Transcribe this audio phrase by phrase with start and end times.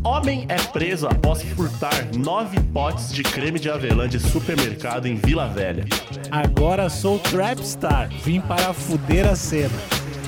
[0.03, 5.47] Homem é preso após furtar nove potes de creme de avelã de supermercado em Vila
[5.47, 5.85] Velha.
[6.31, 9.75] Agora sou trapstar, vim para fuder a cena.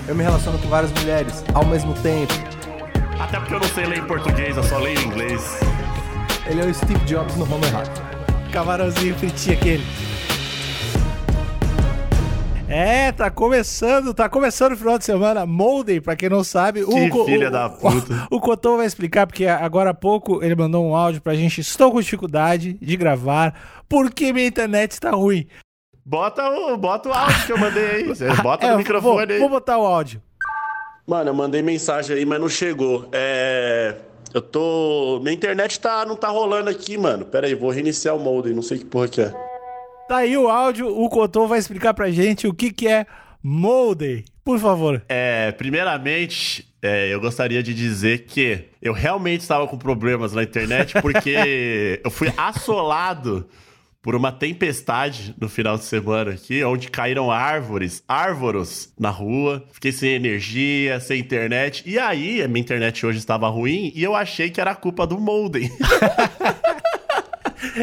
[0.07, 2.33] Eu me relaciono com várias mulheres ao mesmo tempo.
[3.17, 5.41] Até porque eu não sei ler em português, eu só leio em inglês.
[6.47, 8.51] Ele é o Steve Jobs no Homer errado.
[8.51, 10.10] Camarãozinho fritinho aquele.
[12.71, 15.45] É, tá começando, tá começando o final de semana.
[15.45, 16.85] Molden, pra quem não sabe.
[16.85, 18.27] Que o, filha o, da puta.
[18.31, 21.59] O, o Cotô vai explicar, porque agora há pouco ele mandou um áudio pra gente.
[21.59, 25.45] Estou com dificuldade de gravar porque minha internet está ruim.
[26.05, 28.13] Bota o, bota o áudio que eu mandei aí.
[28.41, 29.39] Bota É, no microfone vou, aí.
[29.39, 30.21] Vou botar o áudio.
[31.05, 33.05] Mano, eu mandei mensagem aí, mas não chegou.
[33.11, 33.95] É.
[34.33, 35.19] Eu tô.
[35.21, 37.25] Minha internet tá, não tá rolando aqui, mano.
[37.25, 39.50] Pera aí, vou reiniciar o modem, não sei que porra que é.
[40.11, 43.05] Tá aí o áudio, o Cotô vai explicar pra gente o que, que é
[43.41, 44.25] Molden.
[44.43, 45.01] Por favor.
[45.07, 51.01] É, primeiramente, é, eu gostaria de dizer que eu realmente estava com problemas na internet
[51.01, 53.47] porque eu fui assolado
[54.01, 59.63] por uma tempestade no final de semana aqui, onde caíram árvores, árvores na rua.
[59.71, 61.83] Fiquei sem energia, sem internet.
[61.85, 65.17] E aí, a minha internet hoje estava ruim e eu achei que era culpa do
[65.17, 65.71] modem.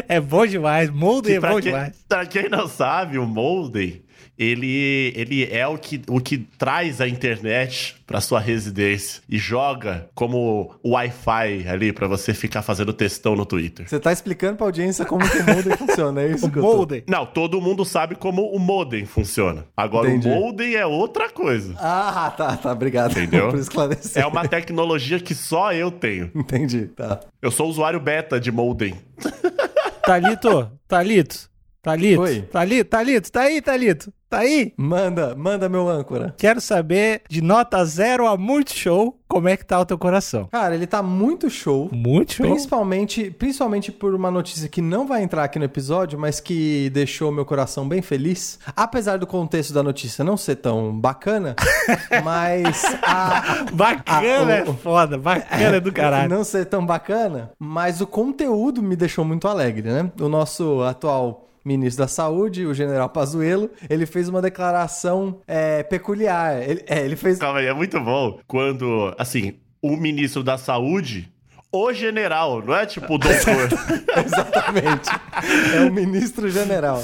[0.07, 0.89] É bom demais.
[0.89, 1.95] Molden é bom quem, demais.
[2.07, 4.01] pra quem não sabe, o modem,
[4.37, 10.07] ele, ele é o que, o que traz a internet pra sua residência e joga
[10.15, 13.87] como o Wi-Fi ali pra você ficar fazendo textão no Twitter.
[13.87, 16.63] Você tá explicando pra audiência como que o Molden funciona, é isso O que eu
[16.63, 16.77] tô...
[16.77, 17.03] Molden.
[17.07, 19.65] Não, todo mundo sabe como o modem funciona.
[19.75, 20.29] Agora, Entendi.
[20.29, 21.75] o modem é outra coisa.
[21.77, 22.71] Ah, tá, tá.
[22.71, 23.49] Obrigado Entendeu?
[23.51, 24.23] por esclarecer.
[24.23, 26.31] É uma tecnologia que só eu tenho.
[26.33, 27.19] Entendi, tá.
[27.41, 28.95] Eu sou usuário beta de modem.
[30.09, 31.48] Thalito, Thalito,
[31.81, 32.41] Thalito, Oi.
[32.51, 34.73] Thalito, Thalito, tá aí, Thalito, tá aí?
[34.75, 36.35] Manda, manda meu âncora.
[36.37, 40.47] Quero saber de nota zero a muito show, como é que tá o teu coração.
[40.51, 41.89] Cara, ele tá muito show.
[41.93, 42.45] Muito show.
[42.45, 47.31] Principalmente, principalmente por uma notícia que não vai entrar aqui no episódio, mas que deixou
[47.31, 48.59] meu coração bem feliz.
[48.75, 51.55] Apesar do contexto da notícia não ser tão bacana,
[52.25, 56.29] mas a, Bacana Ah, é o- foda, bacana é do caralho.
[56.29, 60.11] não ser tão bacana, mas o conteúdo me deixou muito alegre, né?
[60.19, 66.61] O nosso atual ministro da Saúde, o general Pazuello, ele fez uma declaração é, peculiar.
[66.67, 67.37] Ele, é, ele fez...
[67.37, 71.31] Calma aí, é muito bom quando, assim, o ministro da saúde,
[71.71, 73.69] o general, não é tipo o doutor.
[74.25, 75.09] Exatamente.
[75.75, 77.03] É o ministro general.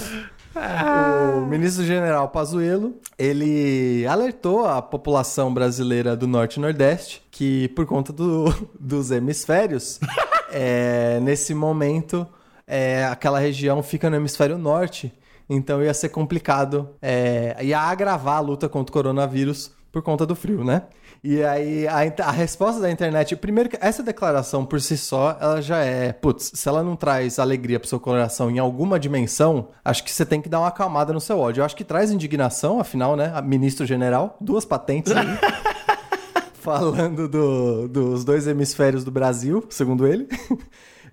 [1.37, 7.85] O ministro general Pazuello, ele alertou a população brasileira do Norte e Nordeste que por
[7.85, 9.99] conta do- dos hemisférios,
[10.51, 12.25] é, nesse momento,
[12.67, 15.13] é, aquela região fica no hemisfério norte,
[15.49, 20.35] então ia ser complicado, é, ia agravar a luta contra o coronavírus por conta do
[20.35, 20.83] frio, né?
[21.23, 25.59] E aí, a, a resposta da internet, primeiro que essa declaração por si só, ela
[25.61, 30.03] já é, putz, se ela não traz alegria pro seu coração em alguma dimensão, acho
[30.03, 31.61] que você tem que dar uma acalmada no seu ódio.
[31.61, 33.33] Eu acho que traz indignação, afinal, né?
[33.41, 35.25] Ministro general, duas patentes aí.
[36.61, 40.27] falando do- dos dois hemisférios do Brasil, segundo ele.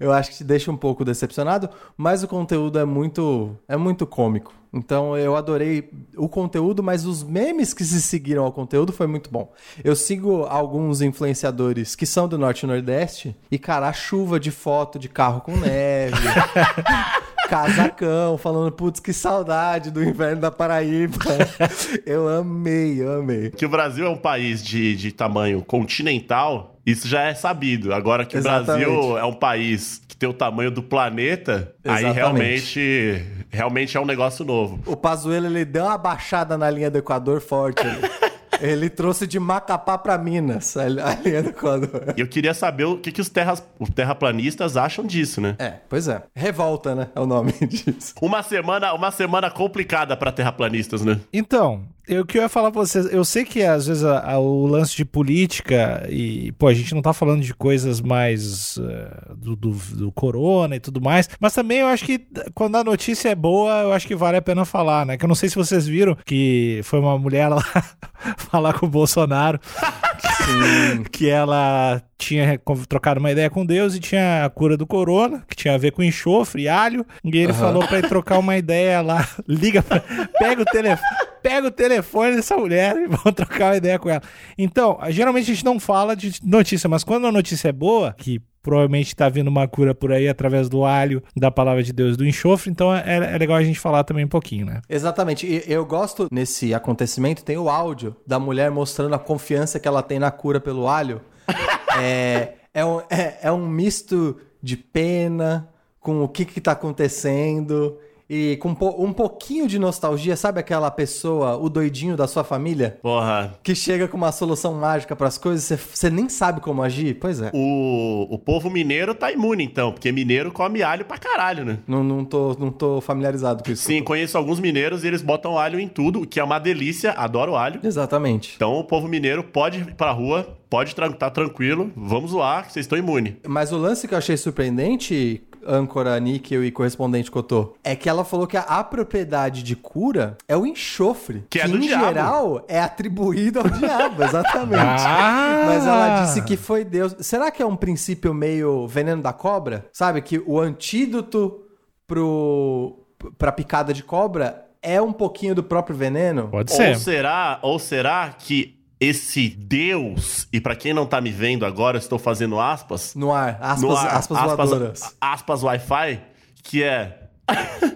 [0.03, 4.05] Eu acho que te deixa um pouco decepcionado, mas o conteúdo é muito, é muito
[4.05, 4.53] cômico.
[4.73, 9.31] Então eu adorei o conteúdo, mas os memes que se seguiram ao conteúdo foi muito
[9.31, 9.53] bom.
[9.85, 14.51] Eu sigo alguns influenciadores que são do Norte e Nordeste e, cara, a chuva de
[14.51, 16.17] foto de carro com neve.
[17.53, 21.19] Casacão, falando, putz, que saudade do inverno da Paraíba.
[22.07, 23.51] Eu amei, eu amei.
[23.51, 27.93] que o Brasil é um país de, de tamanho continental, isso já é sabido.
[27.93, 28.89] Agora que Exatamente.
[28.89, 32.15] o Brasil é um país que tem o tamanho do planeta, aí Exatamente.
[32.15, 34.81] realmente, realmente é um negócio novo.
[34.87, 37.83] O Pazuello, ele deu uma baixada na linha do Equador forte.
[38.62, 42.14] Ele trouxe de Macapá pra Minas, a linha do Condor.
[42.17, 45.56] E eu queria saber o que, que os, terras, os terraplanistas acham disso, né?
[45.59, 46.23] É, pois é.
[46.35, 47.09] Revolta, né?
[47.14, 48.14] É o nome disso.
[48.23, 51.19] Uma semana, uma semana complicada pra terraplanistas, né?
[51.32, 54.39] Então, eu que eu ia falar pra vocês, eu sei que às vezes a- a-
[54.39, 59.33] o lance de política e, pô, a gente não tá falando de coisas mais eh,
[59.37, 63.29] do, do, do corona e tudo mais, mas também eu acho que quando a notícia
[63.29, 65.17] é boa, eu acho que vale a pena falar, né?
[65.17, 67.63] Que eu não sei se vocês viram que foi uma mulher lá
[68.37, 69.61] falar com o Bolsonaro
[71.13, 75.57] que ela tinha trocado uma ideia com Deus e tinha a cura do corona, que
[75.57, 79.01] tinha a ver com enxofre e alho, e ele falou pra ir trocar uma ideia
[79.01, 80.01] lá, liga pra,
[80.39, 81.09] pega o telefone,
[81.43, 84.23] pega o telefone dessa mulher e vão trocar uma ideia com ela.
[84.56, 88.41] Então, geralmente a gente não fala de notícia, mas quando a notícia é boa, que
[88.62, 92.25] provavelmente tá vindo uma cura por aí através do alho, da palavra de Deus, do
[92.25, 94.81] enxofre, então é, é legal a gente falar também um pouquinho, né?
[94.89, 95.47] Exatamente.
[95.47, 100.03] E eu gosto, nesse acontecimento, tem o áudio da mulher mostrando a confiança que ela
[100.03, 101.21] tem na cura pelo alho.
[102.00, 105.69] é, é, um, é, é um misto de pena
[105.99, 107.99] com o que que tá acontecendo
[108.34, 110.34] e com um pouquinho de nostalgia.
[110.37, 112.99] Sabe aquela pessoa, o doidinho da sua família?
[113.02, 117.19] Porra, Que chega com uma solução mágica pras coisas, você- nem sabe como agir?
[117.20, 117.50] Pois é.
[117.52, 121.81] o, o povo mineiro tá imune, então, porque mineiro come alho pra caralho, né?
[121.87, 123.84] Não, não, tô, não tô familiarizado com isso.
[123.84, 127.12] Sim, conheço alguns mineiros e eles botam alho em tudo, o que é uma delícia,
[127.12, 127.81] adoro alho.
[127.82, 128.55] Exatamente.
[128.56, 132.73] Então o povo mineiro pode ir pra rua, pode estar tá tranquilo, vamos zoar, que
[132.73, 133.34] vocês estão imunes.
[133.46, 138.25] Mas o lance que eu achei surpreendente, âncora, níquel e correspondente Cotô, é que ela
[138.25, 141.44] falou que a, a propriedade de cura é o enxofre.
[141.49, 142.05] Que é em do diabo.
[142.05, 145.03] geral é atribuído ao diabo, exatamente.
[145.06, 145.64] Ah!
[145.67, 147.14] Mas ela disse que foi Deus.
[147.20, 149.87] Será que é um princípio meio veneno da cobra?
[149.93, 151.62] Sabe que o antídoto
[152.06, 152.99] pro
[153.38, 156.49] pra picada de cobra é um pouquinho do próprio veneno?
[156.49, 156.97] Pode Ou ser.
[156.99, 162.01] será, ou será que esse Deus, e pra quem não tá me vendo agora, eu
[162.01, 165.17] estou fazendo aspas, No ar, aspas, no ar, aspas voadoras.
[165.21, 166.21] aspas Wi-Fi,
[166.63, 167.19] que é.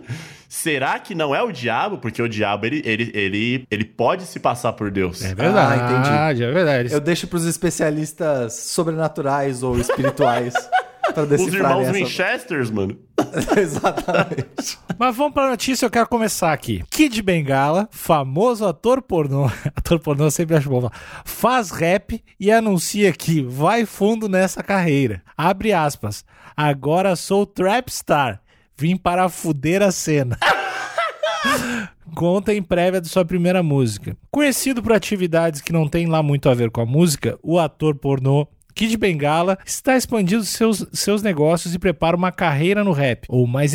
[0.49, 1.99] Será que não é o diabo?
[1.99, 5.23] Porque o diabo, ele, ele, ele, ele pode se passar por Deus.
[5.23, 6.43] É verdade, Ah, entendi.
[6.45, 6.93] é verdade.
[6.93, 10.55] Eu deixo pros especialistas sobrenaturais ou espirituais
[11.13, 11.93] pra Os irmãos essa...
[11.93, 12.99] Winchesters, mano.
[13.57, 14.79] Exatamente.
[14.99, 16.83] Mas vamos pra notícia, eu quero começar aqui.
[16.91, 22.51] Kid Bengala, famoso ator pornô, ator pornô eu sempre acho bom falar, faz rap e
[22.51, 25.23] anuncia que vai fundo nessa carreira.
[25.37, 26.25] Abre aspas.
[26.57, 28.41] Agora sou trap star.
[28.79, 30.39] Vim para fuder a cena.
[32.15, 34.17] Conta em prévia de sua primeira música.
[34.31, 37.95] Conhecido por atividades que não têm lá muito a ver com a música, o ator
[37.95, 43.47] pornô Kid Bengala está expandindo seus, seus negócios e prepara uma carreira no rap, ou
[43.47, 43.73] mais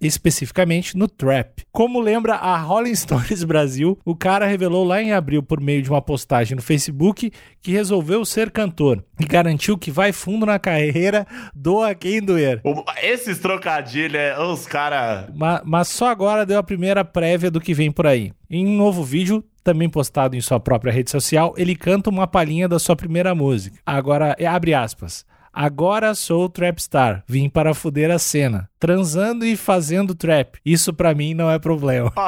[0.00, 1.64] especificamente no trap.
[1.72, 5.90] Como lembra a Rolling Stones Brasil, o cara revelou lá em abril, por meio de
[5.90, 11.26] uma postagem no Facebook, que resolveu ser cantor e garantiu que vai fundo na carreira,
[11.52, 12.62] doa quem doer.
[13.02, 15.30] Esses trocadilhos, é, os caras.
[15.34, 18.32] Ma- Mas só agora deu a primeira prévia do que vem por aí.
[18.48, 22.68] Em um novo vídeo, também postado em sua própria rede social, ele canta uma palhinha
[22.68, 23.78] da sua primeira música.
[23.84, 25.24] Agora, é, abre aspas.
[25.52, 30.58] Agora sou trapstar, vim para fuder a cena, transando e fazendo trap.
[30.66, 32.12] Isso pra mim não é problema.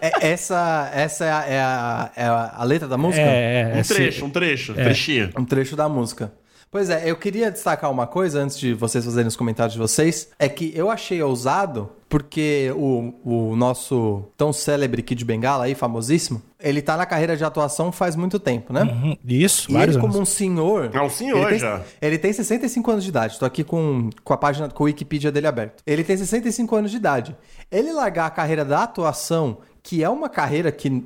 [0.00, 3.22] É- essa essa é, a, é a- é a- letra da música?
[3.22, 5.30] É, é, Um é, trecho, um trecho, trechinho.
[5.38, 6.32] Um trecho da música.
[6.72, 10.30] Pois é, eu queria destacar uma coisa antes de vocês fazerem os comentários de vocês.
[10.38, 16.40] É que eu achei ousado, porque o, o nosso tão célebre Kid Bengala aí, famosíssimo,
[16.58, 18.84] ele tá na carreira de atuação faz muito tempo, né?
[18.84, 20.30] Uhum, Isso, E vários ele, como anos.
[20.30, 20.90] um senhor.
[20.94, 21.82] É um senhor ele tem, já.
[22.00, 23.38] Ele tem 65 anos de idade.
[23.38, 25.82] Tô aqui com, com a página, com o Wikipedia dele aberto.
[25.86, 27.36] Ele tem 65 anos de idade.
[27.70, 31.04] Ele largar a carreira da atuação, que é uma carreira que.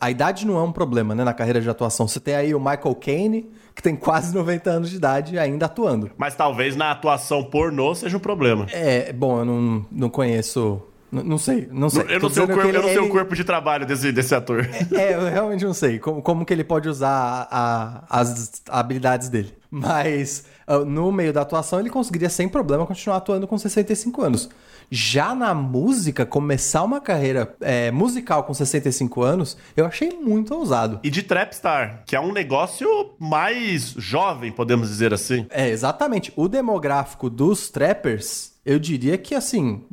[0.00, 1.22] A idade não é um problema, né?
[1.24, 2.08] Na carreira de atuação.
[2.08, 6.10] Você tem aí o Michael Caine, que tem quase 90 anos de idade ainda atuando.
[6.18, 8.66] Mas talvez na atuação pornô seja um problema.
[8.72, 10.82] É, bom, eu não, não conheço.
[11.12, 12.02] Não, não sei, não sei.
[12.08, 13.86] Eu não sei, o corpo, que eu não ele- sei o ele- corpo de trabalho
[13.86, 14.68] desse, desse ator.
[14.92, 19.54] É, eu realmente não sei como, como que ele pode usar a- as habilidades dele.
[19.70, 24.48] Mas ah, no meio da atuação ele conseguiria sem problema continuar atuando com 65 anos.
[24.90, 31.00] Já na música, começar uma carreira é, musical com 65 anos, eu achei muito ousado.
[31.02, 32.88] E de Trapstar, que é um negócio
[33.18, 35.46] mais jovem, podemos dizer assim.
[35.50, 36.32] É, exatamente.
[36.36, 39.84] O demográfico dos trappers, eu diria que assim.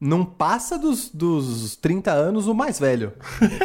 [0.00, 3.12] Não passa dos, dos 30 anos o mais velho.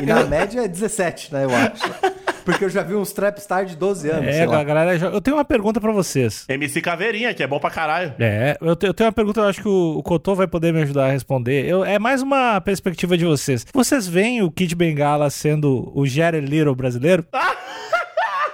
[0.02, 2.25] E na média é 17, né, eu acho.
[2.46, 4.28] Porque eu já vi uns trapstar de 12 anos.
[4.28, 4.60] É, sei lá.
[4.60, 4.98] a galera.
[4.98, 6.46] já- Eu tenho uma pergunta pra vocês.
[6.48, 8.14] MC Caveirinha, que é bom pra caralho.
[8.20, 10.72] É, eu, te- eu tenho uma pergunta, eu acho que o, o Cotô vai poder
[10.72, 11.66] me ajudar a responder.
[11.66, 13.66] Eu, é mais uma perspectiva de vocês.
[13.74, 17.26] Vocês veem o Kid Bengala sendo o Jared Little brasileiro?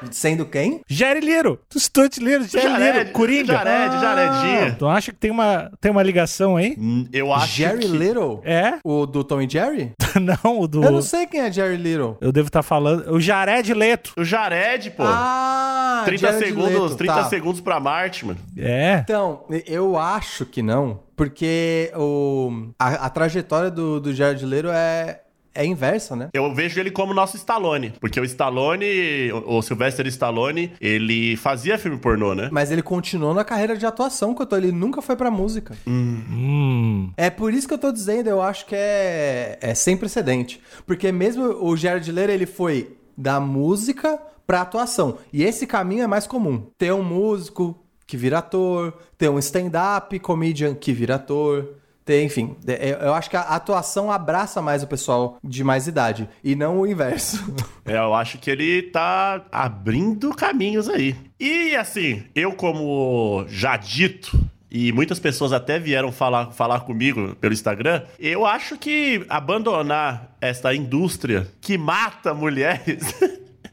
[0.10, 0.81] Sendo quem?
[0.88, 1.60] Jared Little!
[1.72, 3.53] Do Stunt Little, Jared Little, Coringa!
[3.53, 4.75] Jared, Jaredinha.
[4.77, 6.75] Tu acha que tem uma, tem uma ligação aí?
[6.77, 7.88] Hum, Eu acho Jerry que...
[7.88, 8.41] Little?
[8.43, 8.79] É?
[8.84, 9.91] O do Tom e Jerry?
[10.20, 10.84] Não, o do.
[10.84, 12.17] Eu não sei quem é Jerry Little.
[12.20, 13.12] Eu devo estar falando.
[13.13, 14.13] O Jared Leto.
[14.17, 15.03] O Jared, pô.
[15.05, 17.24] Ah, 30 Jared segundos, Leto, 30 tá.
[17.25, 18.39] segundos pra Marte, mano.
[18.58, 19.00] É.
[19.03, 25.22] Então, eu acho que não, porque o, a, a trajetória do, do Jared Leto é,
[25.53, 26.29] é inversa, né?
[26.34, 27.93] Eu vejo ele como nosso Stallone.
[28.00, 32.50] Porque o Stallone, o Sylvester Stallone, ele fazia filme pornô, né?
[32.51, 35.75] Mas ele continuou na carreira de atuação, que eu tô, ele nunca foi pra música.
[35.88, 37.12] Hum.
[37.17, 40.62] É por isso que eu tô dizendo, eu acho que é, é sem precedente.
[40.86, 45.17] Porque mesmo o Jared Leto, ele foi da música pra atuação.
[45.31, 46.67] E esse caminho é mais comum.
[46.77, 47.77] Ter um músico
[48.08, 51.75] que vira ator, ter um stand-up comedian que vira ator.
[52.11, 56.55] Enfim, é- eu acho que a atuação abraça mais o pessoal de mais idade e
[56.55, 57.43] não o inverso.
[57.83, 61.15] É, eu acho que ele tá abrindo caminhos aí.
[61.39, 64.39] E assim, eu como já dito,
[64.69, 70.73] e muitas pessoas até vieram falar, falar comigo pelo Instagram, eu acho que abandonar esta
[70.75, 73.03] indústria que mata mulheres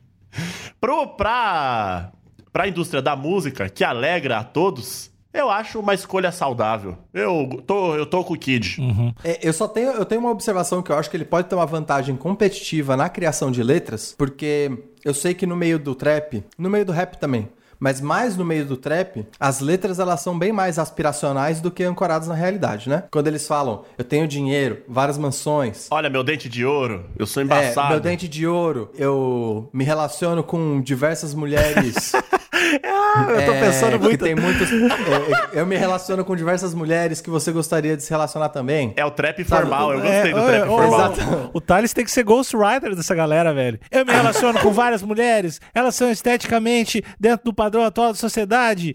[0.80, 2.11] pro, pra,
[2.52, 6.97] pra indústria da música, que alegra a todos, eu acho uma escolha saudável.
[7.13, 8.79] Eu tô, eu tô com o Kid.
[9.23, 11.55] É, eu só tenho, eu tenho uma observação que eu acho que ele pode ter
[11.55, 14.71] uma vantagem competitiva na criação de letras, porque
[15.05, 17.49] eu sei que no meio do trap, no meio do rap também,
[17.81, 21.85] mas mais no meio do trap, as letras elas são bem mais aspiracionais do que
[21.85, 23.05] ancoradas na realidade, né?
[23.11, 27.41] Quando eles falam, eu tenho dinheiro, várias mansões, Olha, meu dente de ouro, eu sou
[27.41, 27.91] é, embaçado.
[27.91, 32.13] meu dente de ouro, eu me relaciono com diversas mulheres.
[32.73, 34.25] eu tô É, pensando muito.
[34.25, 38.49] Tem muitos, é, eu me relaciono com diversas mulheres que você gostaria de se relacionar
[38.51, 38.93] também.
[38.97, 41.13] É o trap formal, eu É, gostei do ô, trap ô, formal.
[41.13, 41.51] Exato.
[41.53, 43.79] O Thales tem que ser Ghostwriter dessa galera, velho.
[43.91, 48.93] Eu me relaciono com várias mulheres, elas são esteticamente dentro do padrão atual da sociedade.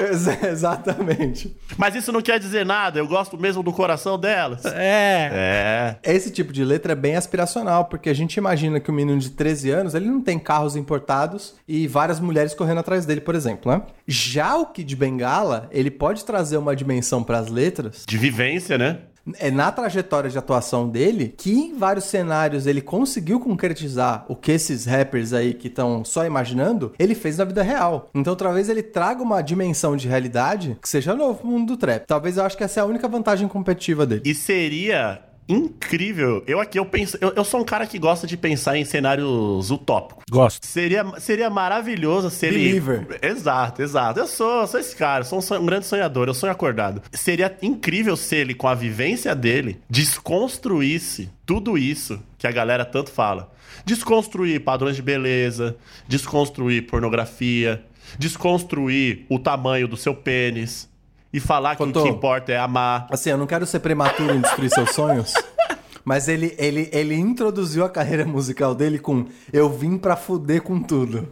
[0.00, 1.56] Ex- Exatamente.
[1.76, 4.64] Mas isso não quer dizer nada, eu gosto mesmo do coração delas.
[4.64, 5.30] É.
[5.32, 5.96] É.
[6.14, 9.30] Esse tipo de letra é bem aspiracional, porque a gente imagina que um menino de
[9.30, 13.70] 13 anos, ele não tem carros importados e várias mulheres correndo atrás dele, por exemplo,
[13.72, 13.82] né?
[14.06, 18.98] Já o Kid Bengala, ele pode trazer uma dimensão para as letras, De vivência, né?
[19.38, 24.52] É na trajetória de atuação dele, que em vários cenários ele conseguiu concretizar o que
[24.52, 28.08] esses rappers aí que estão só imaginando, ele fez na vida real.
[28.14, 32.06] Então talvez ele traga uma dimensão de realidade que seja novo no mundo do trap.
[32.06, 34.22] Talvez eu acho que essa é a única vantagem competitiva dele.
[34.24, 36.42] E seria incrível.
[36.46, 37.18] Eu aqui, eu penso.
[37.20, 40.24] Eu, eu sou um cara que gosta de pensar em cenários utópicos.
[40.30, 40.64] Gosto.
[40.66, 42.56] Seria, seria maravilhoso se ele.
[42.58, 43.18] Believer.
[43.22, 44.20] Exato, exato.
[44.20, 47.02] Eu sou, sou esse cara, sou um, sonho- um grande sonhador, eu sonho acordado.
[47.12, 53.10] Seria incrível se ele, com a vivência dele, desconstruísse tudo isso que a galera tanto
[53.10, 53.52] fala.
[53.84, 55.76] Desconstruir padrões de beleza,
[56.06, 57.82] desconstruir pornografia,
[58.18, 60.88] desconstruir o tamanho do seu pênis
[61.32, 63.06] e falar que o que importa é amar.
[63.10, 65.32] Assim, eu não quero ser prematuro em destruir seus sonhos,
[66.04, 70.80] mas ele, ele, ele introduziu a carreira musical dele com Eu vim pra fuder com
[70.80, 71.28] tudo.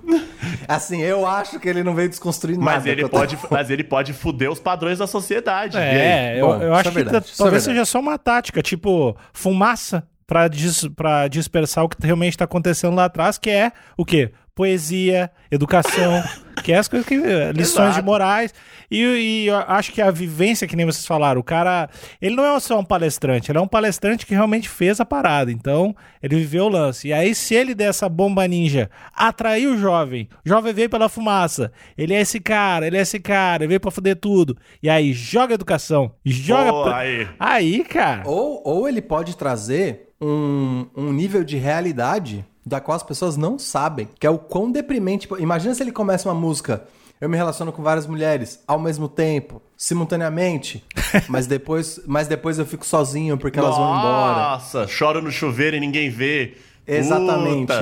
[0.67, 2.73] Assim, eu acho que ele não veio desconstruir nada.
[2.77, 5.77] Mas ele, que pode, mas ele pode fuder os padrões da sociedade.
[5.77, 7.65] É, eu, Bom, eu isso acho é que verdade, é talvez verdade.
[7.65, 12.95] seja só uma tática, tipo, fumaça pra, dis, pra dispersar o que realmente tá acontecendo
[12.95, 14.31] lá atrás, que é o quê?
[14.55, 16.23] Poesia, educação,
[16.63, 17.17] que é as coisas que.
[17.55, 18.53] lições de morais.
[18.91, 21.89] E, e eu acho que a vivência, que nem vocês falaram, o cara.
[22.21, 25.53] Ele não é só um palestrante, ele é um palestrante que realmente fez a parada.
[25.53, 27.09] Então, ele viveu o lance.
[27.09, 31.09] E aí, se ele der essa bomba ninja, atrair o jovem, o jovem veio pela
[31.09, 34.57] fumaça, ele é esse cara, ele é esse cara, ele veio pra foder tudo.
[34.83, 36.73] E aí, joga educação, joga.
[36.73, 37.29] Pô, pra- aí.
[37.39, 38.23] Aí, cara.
[38.27, 43.59] Ou, ou ele pode trazer um, um nível de realidade da qual as pessoas não
[43.59, 45.27] sabem, que é o quão deprimente.
[45.39, 46.85] Imagina se ele começa uma música.
[47.21, 50.85] Eu me relaciono com várias mulheres ao mesmo tempo, simultaneamente,
[51.29, 54.51] mas depois, mas depois eu fico sozinho porque elas vão embora.
[54.51, 56.57] Nossa, choro no chuveiro e ninguém vê.
[56.87, 57.73] Exatamente.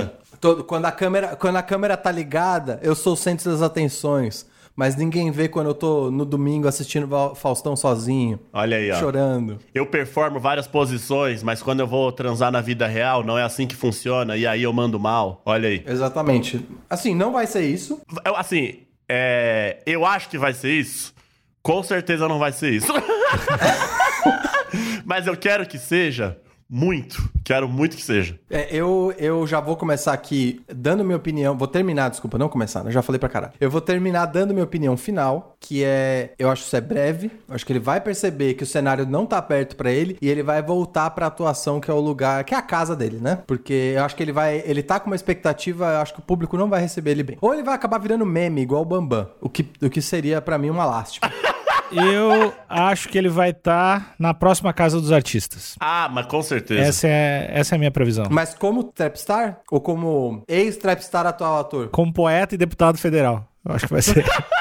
[0.40, 4.46] Todo- quando, a câmera, quando a câmera tá ligada, eu sou o centro das atenções.
[4.76, 8.96] Mas ninguém vê quando eu tô no domingo assistindo Faustão sozinho, Olha aí, ó.
[8.96, 9.58] chorando.
[9.74, 13.66] Eu performo várias posições, mas quando eu vou transar na vida real, não é assim
[13.66, 15.40] que funciona, e aí eu mando mal.
[15.46, 15.82] Olha aí.
[15.86, 16.60] Exatamente.
[16.90, 17.98] Assim, não vai ser isso.
[18.22, 21.14] Eu, assim, é, eu acho que vai ser isso.
[21.62, 22.92] Com certeza não vai ser isso.
[25.06, 26.36] Mas eu quero que seja,
[26.68, 27.30] Muito.
[27.44, 28.38] Quero muito que seja.
[28.50, 31.56] É, eu, eu já vou começar aqui dando minha opinião.
[31.56, 32.90] Vou terminar, desculpa, não começar, né?
[32.90, 33.52] Já falei pra caralho.
[33.60, 36.32] Eu vou terminar dando minha opinião final, que é.
[36.38, 37.30] Eu acho que isso é breve.
[37.48, 40.28] Eu acho que ele vai perceber que o cenário não tá perto pra ele e
[40.28, 42.42] ele vai voltar pra atuação, que é o lugar.
[42.44, 43.38] que é a casa dele, né?
[43.46, 44.62] Porque eu acho que ele vai.
[44.66, 47.38] Ele tá com uma expectativa, eu acho que o público não vai receber ele bem.
[47.40, 49.28] Ou ele vai acabar virando meme, igual o Bambam.
[49.40, 51.30] O que, o que seria pra mim uma lástima.
[51.92, 55.74] Eu acho que ele vai estar na próxima Casa dos Artistas.
[55.80, 56.80] Ah, mas com certeza.
[56.80, 58.26] Essa é, essa é a minha previsão.
[58.30, 59.60] Mas como trapstar?
[59.70, 61.88] Ou como ex-trapstar atual ator?
[61.88, 63.46] Como poeta e deputado federal.
[63.64, 64.24] Eu acho que vai ser.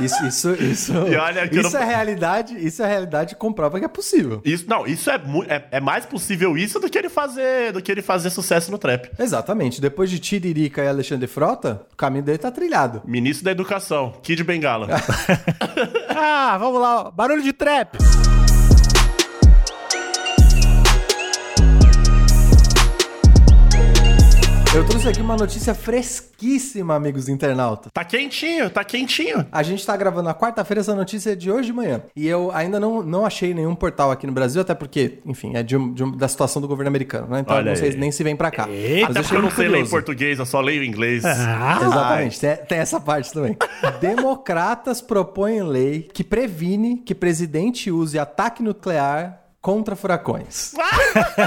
[0.00, 0.92] Isso, isso, isso.
[0.92, 4.40] E olha isso não- é realidade, isso é realidade comprova que é possível.
[4.44, 7.90] Isso, não, isso é, é, é mais possível isso do que ele fazer do que
[7.92, 9.10] ele fazer sucesso no trap.
[9.18, 9.80] Exatamente.
[9.80, 13.02] Depois de Tiririca e Alexandre Frota, o caminho dele tá trilhado.
[13.04, 14.88] Ministro da Educação, Kid Bengala.
[16.10, 17.10] ah, vamos lá.
[17.10, 17.96] Barulho de trap.
[24.74, 27.92] Eu trouxe aqui uma notícia fresquíssima, amigos internautas.
[27.92, 29.46] tá quentinho, tá quentinho.
[29.52, 32.02] A gente tá gravando na quarta-feira, essa notícia de hoje de manhã.
[32.16, 35.62] E eu ainda não, não achei nenhum portal aqui no Brasil, até porque, enfim, é
[35.62, 37.40] de de da situação do governo americano, né?
[37.40, 37.96] Então Olha não sei aí.
[37.96, 38.68] nem se vem pra cá.
[38.68, 41.24] Eita, Mas eu porque eu não sei ler em português, eu só leio em inglês.
[41.24, 43.56] Ah, Exatamente, tem, tem essa parte também.
[44.00, 50.74] Democratas propõem lei que previne que presidente use ataque nuclear contra furacões.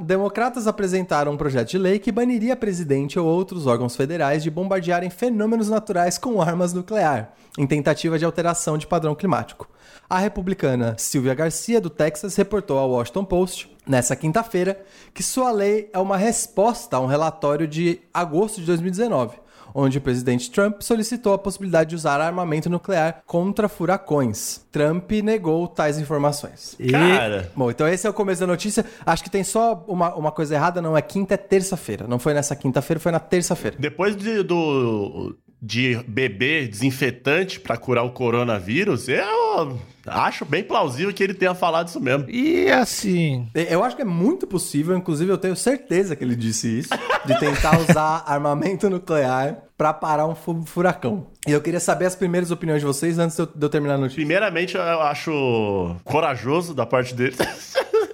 [0.00, 5.10] Democratas apresentaram um projeto de lei que baniria presidente ou outros órgãos federais de bombardearem
[5.10, 9.68] fenômenos naturais com armas nuclear, em tentativa de alteração de padrão climático.
[10.08, 15.90] A republicana Silvia Garcia, do Texas, reportou ao Washington Post, nessa quinta-feira, que sua lei
[15.92, 19.42] é uma resposta a um relatório de agosto de 2019
[19.74, 24.60] onde o presidente Trump solicitou a possibilidade de usar armamento nuclear contra furacões.
[24.70, 26.76] Trump negou tais informações.
[26.78, 28.84] E Cara, Bom, então esse é o começo da notícia.
[29.04, 32.06] Acho que tem só uma, uma coisa errada, não é quinta, é terça-feira.
[32.06, 33.76] Não foi nessa quinta-feira, foi na terça-feira.
[33.78, 41.22] depois de, do, de beber desinfetante pra curar o coronavírus, eu acho bem plausível que
[41.22, 42.28] ele tenha falado isso mesmo.
[42.28, 43.46] E assim.
[43.54, 46.88] Eu acho que é muito possível, inclusive eu tenho certeza que ele disse isso,
[47.24, 51.28] de tentar usar armamento nuclear pra parar um fu- furacão.
[51.46, 53.94] E eu queria saber as primeiras opiniões de vocês antes de eu, de eu terminar
[53.94, 54.16] a notícia.
[54.16, 57.36] Primeiramente, eu acho corajoso da parte dele.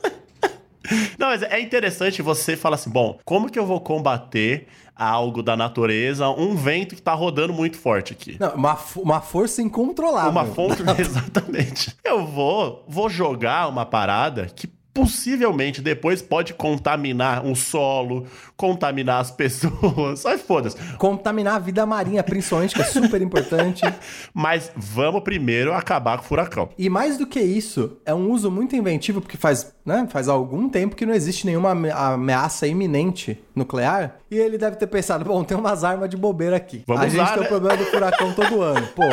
[1.19, 5.57] Não, mas é interessante você falar assim, bom, como que eu vou combater algo da
[5.57, 8.37] natureza, um vento que tá rodando muito forte aqui?
[8.41, 10.31] Não, uma, uma força incontrolável.
[10.31, 11.97] Uma fonte, exatamente.
[12.03, 14.69] Eu vou, vou jogar uma parada que
[14.99, 20.27] possivelmente depois pode contaminar um solo, contaminar as pessoas.
[20.27, 20.77] Ai, foda-se.
[20.97, 23.83] Contaminar a vida marinha, principalmente, que é super importante.
[24.35, 26.69] Mas vamos primeiro acabar com o furacão.
[26.77, 30.69] E mais do que isso, é um uso muito inventivo, porque faz, né, faz algum
[30.69, 34.17] tempo que não existe nenhuma ame- ameaça imenente nuclear.
[34.31, 36.83] E ele deve ter pensado, bom, tem umas armas de bobeira aqui.
[36.87, 37.49] Vamos a gente tem o né?
[37.49, 38.87] problema do furacão todo ano.
[38.95, 39.05] Pô,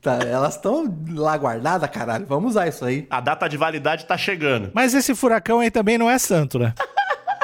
[0.00, 2.26] tá, elas estão lá guardadas, caralho.
[2.26, 3.06] Vamos usar isso aí.
[3.10, 4.70] A data de validade tá chegando.
[4.74, 6.74] Mas esse furacão aí também não é santo, né?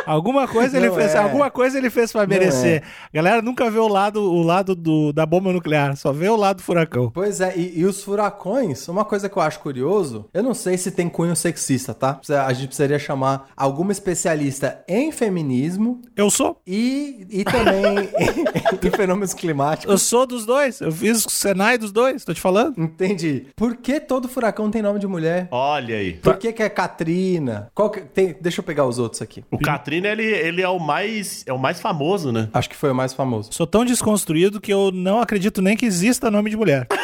[0.06, 1.18] Alguma coisa ele Não fez, é.
[1.18, 2.82] alguma coisa ele fez pra merecer.
[3.12, 6.36] A galera nunca vê o lado, o lado do, da bomba nuclear, só vê o
[6.36, 7.10] lado do furacão.
[7.10, 10.76] Pois é, e, e os furacões, uma coisa que eu acho curioso, eu não sei
[10.78, 12.20] se tem cunho sexista, tá?
[12.46, 16.60] A gente precisaria chamar alguma especialista em feminismo Eu sou.
[16.66, 19.90] e, e também em, em fenômenos climáticos.
[19.90, 20.80] Eu sou dos dois.
[20.80, 22.78] Eu fiz o Senai dos dois, tô te falando.
[22.78, 23.46] Entendi.
[23.56, 25.48] Por que todo furacão tem nome de mulher?
[25.50, 26.14] Olha aí.
[26.14, 27.70] Por que, que é Katrina?
[27.74, 29.44] Qual que- tem- deixa eu pegar os outros aqui.
[29.50, 32.48] O Katrina, ele, ele é o mais é o mais famoso, né?
[32.52, 33.50] Acho que foi o mais famoso.
[33.52, 36.86] Sou tão desconstruído que eu não acredito nem que exista nome de mulher.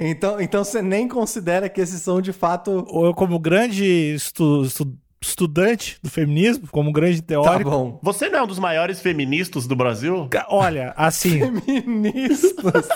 [0.00, 2.84] Então, então você nem considera que esses são de fato.
[2.88, 7.70] Ou eu, como grande estu- estu- estudante do feminismo, como grande Tá teórico.
[7.70, 8.00] bom.
[8.02, 10.28] Você não é um dos maiores feministas do Brasil?
[10.48, 12.88] Olha, assim, Feministas.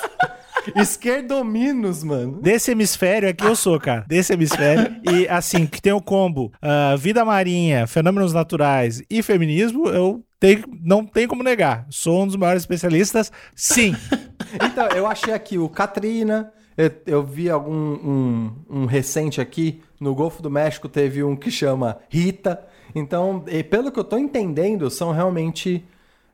[0.77, 2.41] Esquerdominos, mano.
[2.41, 4.05] desse hemisfério aqui eu sou, cara.
[4.09, 4.97] Desse hemisfério.
[5.11, 10.65] E assim, que tem o combo ah, vida marinha, fenômenos naturais e feminismo, eu tenho,
[10.83, 11.87] não tem como negar.
[11.91, 13.95] Sou um dos maiores especialistas, sim.
[14.63, 16.53] Então, eu achei aqui o Katrina.
[16.77, 19.83] Eu, eu vi algum um, um recente aqui.
[19.99, 22.63] No Golfo do México teve um que chama Rita.
[22.95, 25.85] Então, e pelo que eu tô entendendo, são realmente.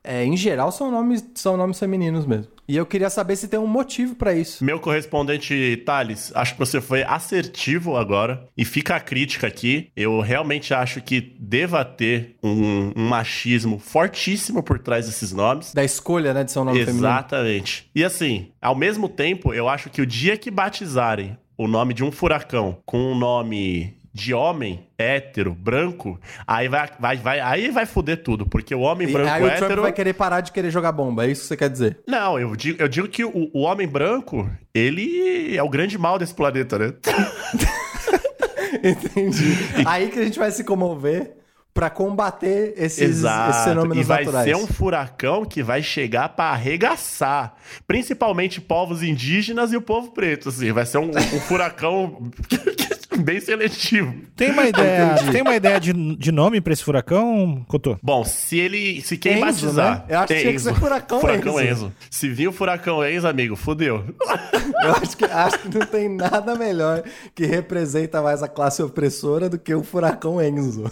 [0.05, 2.52] é, em geral, são nomes, são nomes femininos mesmo.
[2.69, 4.65] E eu queria saber se tem um motivo pra isso.
[4.65, 8.47] Meu correspondente Thales, acho que você foi assertivo agora.
[8.57, 9.91] E fica a crítica aqui.
[9.97, 15.75] Eu realmente acho que deva ter um, um machismo fortíssimo por trás desses nomes.
[15.75, 17.07] Da escolha, né, de ser um nome feminino.
[17.07, 17.91] Exatamente.
[17.95, 22.03] E assim, ao mesmo tempo, eu acho que o dia que batizarem o nome de
[22.03, 27.87] um furacão com um nome de homem hétero, branco, aí vai, vai, vai, aí vai
[27.87, 29.83] foder tudo, porque o homem E branco aí o Trump hétero.
[29.83, 32.01] vai querer parar de querer jogar bomba, é isso que você quer dizer?
[32.07, 36.19] Não, eu digo, eu digo que o, o homem branco, ele é o grande mal
[36.19, 36.93] desse planeta, né?
[38.83, 39.57] Entendi.
[39.87, 41.33] Aí que a gente vai se comover
[41.75, 43.65] pra combater esses, esses Exato.
[43.65, 44.45] fenômenos E vai naturais.
[44.45, 47.55] ser um furacão que vai chegar pra arregaçar.
[47.87, 50.71] Principalmente povos indígenas e o povo preto, assim.
[50.73, 52.31] Vai ser um, um furacão
[53.21, 54.15] bem seletivo.
[54.37, 57.97] Tem uma ideia, tem uma ideia de, de nome pra esse furacão, Cotô?
[58.03, 59.01] Bom, se ele.
[59.03, 59.99] Se quem Enzo, batizar.
[59.99, 60.05] né?
[60.09, 61.71] Eu acho que tinha que ser Furacão Furacão Enzo.
[61.71, 61.93] Enzo.
[62.11, 64.05] Se vir o Furacão Enzo, amigo, fudeu.
[64.83, 67.03] Eu acho que, acho que não tem nada melhor
[67.35, 70.85] que representa mais a classe opressora do que o furacão Enzo.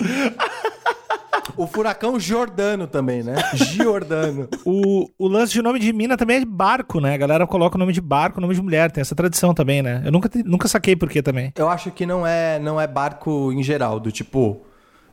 [1.63, 3.35] O furacão Jordano também, né?
[3.55, 4.49] Giordano.
[4.65, 7.15] O, o lance de nome de mina também é de barco, né?
[7.15, 8.91] A galera coloca o nome de barco, nome de mulher.
[8.91, 10.03] Tem essa tradição também, né?
[10.05, 11.53] Eu nunca, nunca saquei por que também.
[11.57, 14.63] Eu acho que não é, não é barco em geral, do tipo.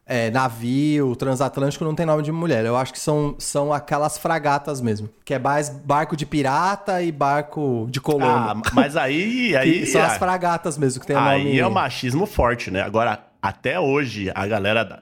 [0.06, 2.64] é, navio, transatlântico não tem nome de mulher.
[2.66, 5.10] Eu acho que são, são aquelas fragatas mesmo.
[5.26, 8.62] Que é mais barco de pirata e barco de Ah, colono.
[8.74, 9.54] mas aí.
[9.60, 11.60] Aí são ah, as fragatas mesmo, que tem o Aí nome.
[11.60, 12.82] é o machismo forte, né?
[12.84, 15.00] Agora, até hoje, a galera da-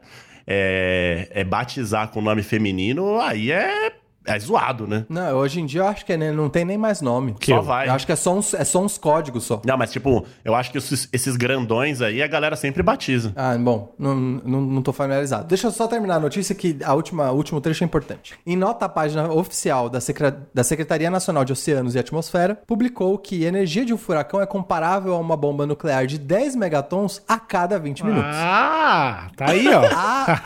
[0.47, 3.93] é, é batizar com nome feminino, aí é,
[4.25, 5.05] é zoado, né?
[5.09, 7.35] Não, hoje em dia eu acho que é, né, não tem nem mais nome.
[7.43, 7.87] Só vai.
[7.87, 9.61] Eu acho que é só uns, é só uns códigos só.
[9.65, 13.31] Não, mas tipo, eu acho que esses, esses grandões aí, a galera sempre batiza.
[13.35, 15.45] Ah, bom, não, não, não tô familiarizado.
[15.47, 18.33] Deixa eu só terminar a notícia que a última, o último trecho é importante.
[18.45, 23.17] Em nota, a página oficial da, Secre- da Secretaria Nacional de Oceanos e Atmosfera publicou
[23.17, 27.21] que a energia de um furacão é comparável a uma bomba nuclear de 10 megatons
[27.27, 28.31] a cada 20 minutos.
[28.33, 29.81] Ah, tá aí, ó.
[29.93, 30.39] A,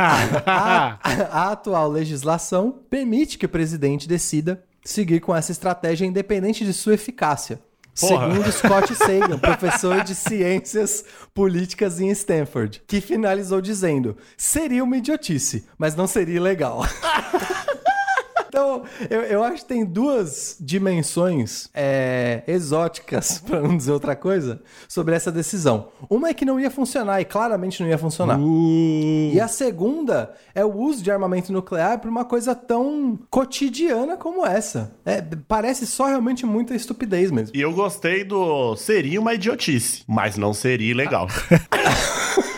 [0.45, 0.97] a-
[1.31, 3.68] a atual legislação permite que o presidente
[4.07, 7.59] decida seguir com essa estratégia independente de sua eficácia.
[7.99, 8.31] Porra.
[8.31, 11.03] Segundo Scott Sagan, professor de ciências
[11.33, 16.81] políticas em Stanford, que finalizou dizendo: seria uma idiotice, mas não seria ilegal.
[18.49, 24.61] Então, eu, eu acho que tem duas dimensões é, exóticas, para não dizer outra coisa,
[24.87, 25.89] sobre essa decisão.
[26.09, 28.39] Uma é que não ia funcionar, e claramente não ia funcionar.
[28.39, 34.17] Uh, E a segunda é o uso de armamento nuclear para uma coisa tão cotidiana
[34.17, 34.95] como essa.
[35.05, 37.55] É, parece só realmente muita estupidez mesmo.
[37.55, 38.75] E eu gostei do.
[38.75, 41.27] Seria uma idiotice, mas não seria ilegal.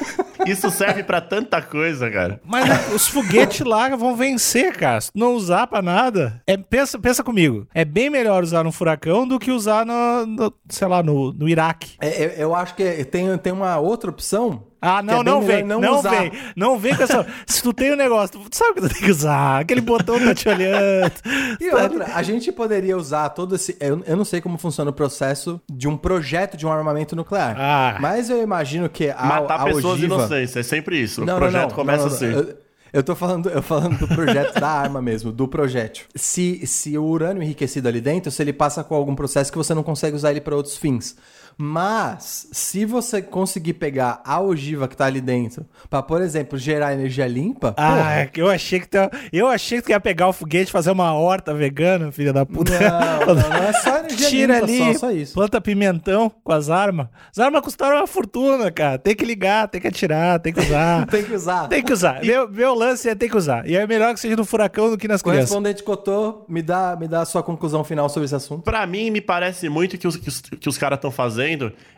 [0.45, 2.39] Isso serve pra tanta coisa, cara.
[2.45, 4.99] Mas é, os foguetes lá vão vencer, cara.
[5.01, 6.41] Se tu não usar pra nada.
[6.47, 7.67] É, pensa, pensa comigo.
[7.73, 11.47] É bem melhor usar no furacão do que usar no, no- sei lá, no, no
[11.47, 11.95] Iraque.
[12.01, 14.63] É, eu, eu acho que tem, tem uma outra opção.
[14.81, 16.09] Ah, não, é não vem, não, usar.
[16.09, 16.31] vem.
[16.55, 17.25] Não vem com essa.
[17.45, 19.59] Se tu tem um negócio, tu sabe que tu tem que usar.
[19.59, 21.11] Aquele botão tá te olhando.
[21.59, 23.77] E outra, a gente poderia usar todo esse.
[23.79, 27.55] Eu, eu não sei como funciona o processo de um projeto de um armamento nuclear.
[27.59, 27.97] Ah.
[28.01, 30.15] Mas eu imagino que a, Matar a pessoas ogiva...
[30.15, 31.23] inocentes, é sempre isso.
[31.23, 32.25] Não, o não, projeto não, começa não, não, assim.
[32.25, 32.57] Eu,
[32.93, 36.05] eu tô falando, eu falando do projeto da arma mesmo, do projétil.
[36.13, 39.73] Se, se o urânio enriquecido ali dentro, se ele passa com algum processo que você
[39.73, 41.15] não consegue usar ele para outros fins.
[41.57, 46.93] Mas, se você conseguir pegar a ogiva que tá ali dentro, para por exemplo, gerar
[46.93, 48.97] energia limpa, Ah, eu achei que tu,
[49.31, 52.45] eu achei que tu ia pegar o foguete e fazer uma horta vegana, filha da
[52.45, 52.71] puta.
[52.79, 55.33] Não, não, não é só energia Tira limpa, ali, só, só isso.
[55.33, 57.07] planta pimentão com as armas.
[57.31, 58.97] As armas custaram uma fortuna, cara.
[58.97, 61.05] Tem que ligar, tem que atirar, tem que usar.
[61.11, 61.67] Tem que usar.
[61.67, 62.23] Tem que usar.
[62.23, 63.67] Meu, meu lance é ter que usar.
[63.67, 65.49] E é melhor que seja no furacão do que nas crianças.
[65.49, 68.63] Correspondente Cotô, me dá, me dá a sua conclusão final sobre esse assunto.
[68.63, 71.40] Pra mim, me parece muito que os, que os, que os caras estão fazendo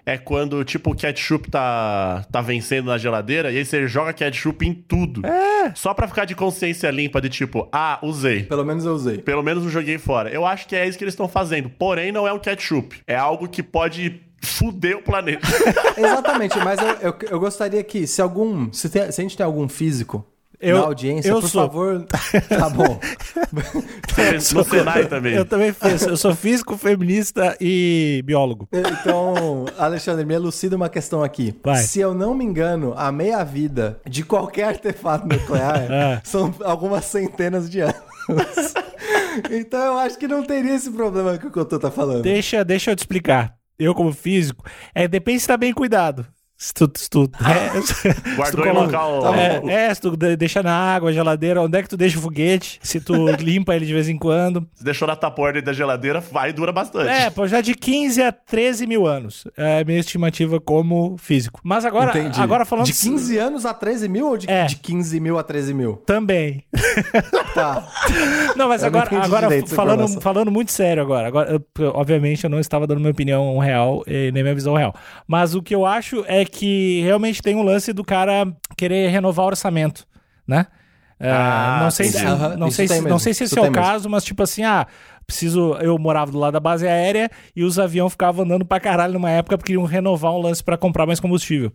[0.05, 4.67] é quando, tipo, o ketchup tá, tá vencendo na geladeira e aí você joga ketchup
[4.67, 5.25] em tudo.
[5.25, 5.71] É.
[5.75, 8.43] Só pra ficar de consciência limpa de tipo, ah, usei.
[8.43, 9.17] Pelo menos eu usei.
[9.19, 10.29] Pelo menos não joguei fora.
[10.29, 11.69] Eu acho que é isso que eles estão fazendo.
[11.69, 13.01] Porém, não é um ketchup.
[13.07, 15.47] É algo que pode fuder o planeta.
[15.97, 18.71] Exatamente, mas eu, eu, eu gostaria que, se algum.
[18.73, 20.25] Se, tem- se a gente tem algum físico
[20.69, 21.61] Eu- na audiência, eu por sou.
[21.63, 22.05] favor.
[22.49, 22.99] Tá bom.
[24.55, 25.33] no Senai também.
[25.35, 26.01] Eu também fiz.
[26.03, 28.67] Eu sou físico, feminista e biólogo.
[28.71, 31.55] Então, Alexandre, me elucida uma questão aqui.
[31.63, 31.77] Vai.
[31.81, 36.21] Se eu não me engano, a meia-vida de qualquer artefato nuclear É.
[36.25, 37.95] são algumas centenas de anos.
[39.51, 42.21] então eu acho que não teria esse problema que o Cotô tá falando.
[42.21, 43.55] Deixa, deixa eu te explicar.
[43.77, 46.25] Eu, como físico, é, depende se tá bem cuidado.
[46.63, 49.21] Se tu, se tu, é, se tu Guardou em coloca- local.
[49.21, 49.69] Tá bom.
[49.69, 52.21] É, é, se tu de- deixa na água, geladeira, onde é que tu deixa o
[52.21, 52.79] foguete?
[52.81, 54.65] Se tu limpa ele de vez em quando.
[54.73, 57.09] Se deixou na taporda da geladeira, vai e dura bastante.
[57.09, 59.45] É, pô, já de 15 a 13 mil anos.
[59.57, 61.59] É a minha estimativa como físico.
[61.65, 62.39] Mas agora, Entendi.
[62.39, 62.85] agora falando...
[62.85, 64.65] De 15 anos a 13 mil ou de, É.
[64.65, 65.97] de 15 mil a 13 mil?
[66.05, 66.63] Também.
[67.53, 67.87] Tá.
[68.55, 71.27] Não, mas Eu não agora, entendi agora falando, falando muito sério agora.
[71.27, 74.93] agora eu- obviamente eu não estava dando minha opinião real, eh, nem minha visão real.
[75.27, 76.52] Mas o que eu acho é que
[77.03, 78.45] realmente tem um lance do cara
[78.77, 80.05] querer renovar o orçamento,
[80.47, 80.67] né?
[81.19, 82.23] É, Ah, não sei, se,
[82.57, 83.85] não, sei se, não sei se esse isso é o tem mesmo.
[83.85, 84.85] caso, mas tipo assim, ah,
[85.25, 85.73] preciso.
[85.79, 89.29] Eu morava do lado da base aérea e os aviões ficavam andando pra caralho numa
[89.29, 91.71] época porque queriam renovar um lance pra comprar mais combustível.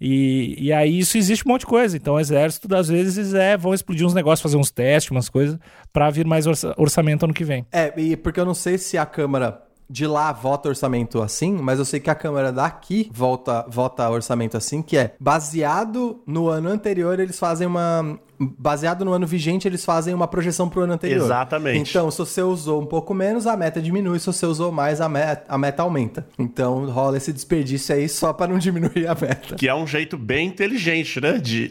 [0.00, 1.96] E, e aí isso existe um monte de coisa.
[1.96, 5.58] Então o exército, às vezes, é, vão explodir uns negócios, fazer uns testes, umas coisas,
[5.92, 7.66] pra vir mais orça- orçamento ano que vem.
[7.72, 11.78] É, e porque eu não sei se a Câmara de lá vota orçamento assim, mas
[11.78, 16.68] eu sei que a Câmara daqui volta, vota orçamento assim, que é baseado no ano
[16.68, 18.18] anterior, eles fazem uma.
[18.38, 21.24] Baseado no ano vigente, eles fazem uma projeção pro ano anterior.
[21.24, 21.88] Exatamente.
[21.88, 24.18] Então, se você usou um pouco menos, a meta diminui.
[24.18, 26.26] Se você usou mais, a meta, a meta aumenta.
[26.38, 29.54] Então, rola esse desperdício aí só para não diminuir a meta.
[29.54, 31.38] Que é um jeito bem inteligente, né?
[31.38, 31.70] De.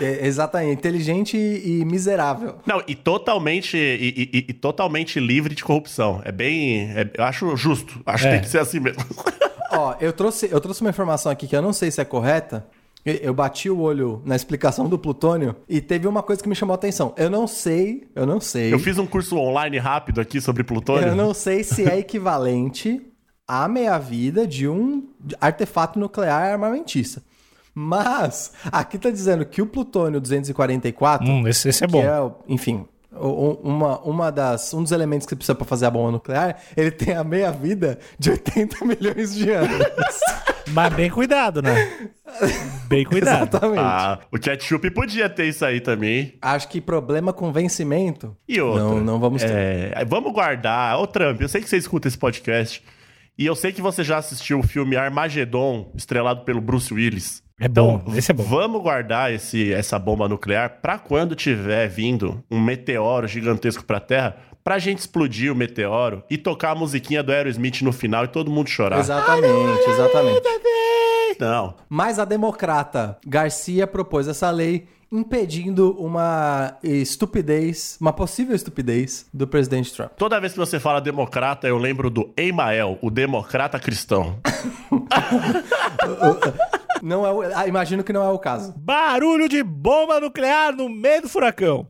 [0.00, 0.72] É, exatamente.
[0.78, 2.56] Inteligente e, e miserável.
[2.66, 6.20] Não, e totalmente, e, e- e totalmente livre de corrupção.
[6.24, 6.90] É bem.
[6.92, 8.00] é- eu acho justo.
[8.06, 8.32] Acho que É.
[8.32, 9.02] tem que ser assim mesmo.
[9.72, 12.66] Ó, eu trouxe, eu trouxe uma informação aqui que eu não sei se é correta.
[13.04, 16.72] Eu bati o olho na explicação do plutônio e teve uma coisa que me chamou
[16.72, 17.12] a atenção.
[17.16, 18.72] Eu não sei, eu não sei.
[18.72, 21.08] Eu fiz um curso online rápido aqui sobre plutônio.
[21.08, 23.00] Eu não sei se é equivalente
[23.48, 25.08] à meia-vida de um
[25.40, 27.20] artefato nuclear armamentista.
[27.74, 32.02] Mas aqui tá dizendo que o plutônio 244, Hum, esse, esse é que bom.
[32.02, 36.10] é, enfim, uma, uma das, um dos elementos que você precisa para fazer a bomba
[36.12, 39.86] nuclear, ele tem a meia-vida de 80 milhões de anos.
[40.68, 42.10] Mas bem cuidado, né?
[42.88, 43.56] Bem cuidado.
[43.56, 43.80] Exatamente.
[43.80, 46.34] Ah, o ketchup podia ter isso aí também.
[46.40, 48.34] Acho que problema com vencimento.
[48.48, 48.84] E outra.
[48.84, 49.50] Não, não vamos ter.
[49.50, 50.98] É, vamos guardar.
[50.98, 52.82] Ô, Trump, eu sei que você escuta esse podcast.
[53.36, 57.41] E eu sei que você já assistiu o filme Armagedon, estrelado pelo Bruce Willis.
[57.60, 58.42] É bom, esse é bom.
[58.42, 64.36] Vamos guardar esse, essa bomba nuclear pra quando tiver vindo um meteoro gigantesco pra Terra,
[64.64, 68.50] pra gente explodir o meteoro e tocar a musiquinha do Aerosmith no final e todo
[68.50, 68.98] mundo chorar.
[68.98, 70.42] Exatamente, exatamente.
[71.40, 71.74] Não.
[71.88, 79.92] Mas a democrata Garcia propôs essa lei impedindo uma estupidez, uma possível estupidez do presidente
[79.92, 80.12] Trump.
[80.16, 84.38] Toda vez que você fala democrata, eu lembro do Emael, o democrata cristão.
[87.02, 88.72] Não é o, ah, imagino que não é o caso.
[88.76, 91.88] Barulho de bomba nuclear no meio do furacão.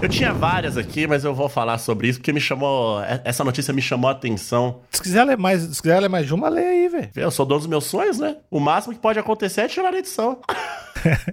[0.00, 3.02] Eu tinha várias aqui, mas eu vou falar sobre isso porque me chamou.
[3.22, 4.80] Essa notícia me chamou a atenção.
[4.90, 7.10] Se quiser ler mais, se quiser ler mais de uma, lê aí, velho.
[7.14, 8.38] Eu sou dono dos meus sonhos, né?
[8.50, 10.40] O máximo que pode acontecer é tirar a edição.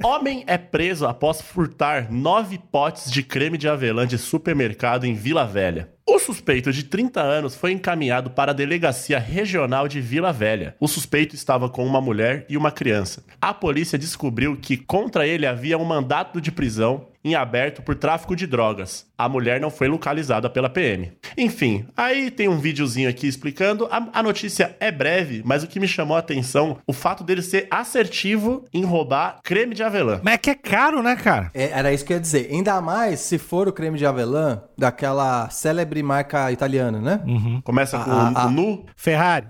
[0.03, 5.45] Homem é preso após furtar nove potes de creme de avelã de supermercado em Vila
[5.45, 5.89] Velha.
[6.09, 10.75] O suspeito de 30 anos foi encaminhado para a delegacia regional de Vila Velha.
[10.79, 13.23] O suspeito estava com uma mulher e uma criança.
[13.41, 18.35] A polícia descobriu que contra ele havia um mandato de prisão em aberto por tráfico
[18.35, 19.06] de drogas.
[19.17, 21.11] A mulher não foi localizada pela PM.
[21.37, 23.87] Enfim, aí tem um videozinho aqui explicando.
[23.89, 27.41] A, a notícia é breve, mas o que me chamou a atenção, o fato dele
[27.41, 30.19] ser assertivo em roubar creme de avelã.
[30.23, 31.49] Mas é que é caro, né, cara?
[31.53, 32.49] É, era isso que eu ia dizer.
[32.51, 37.21] Ainda mais se for o creme de avelã daquela célebre marca italiana, né?
[37.63, 38.49] Começa com Ah, o ah.
[38.49, 38.85] nu.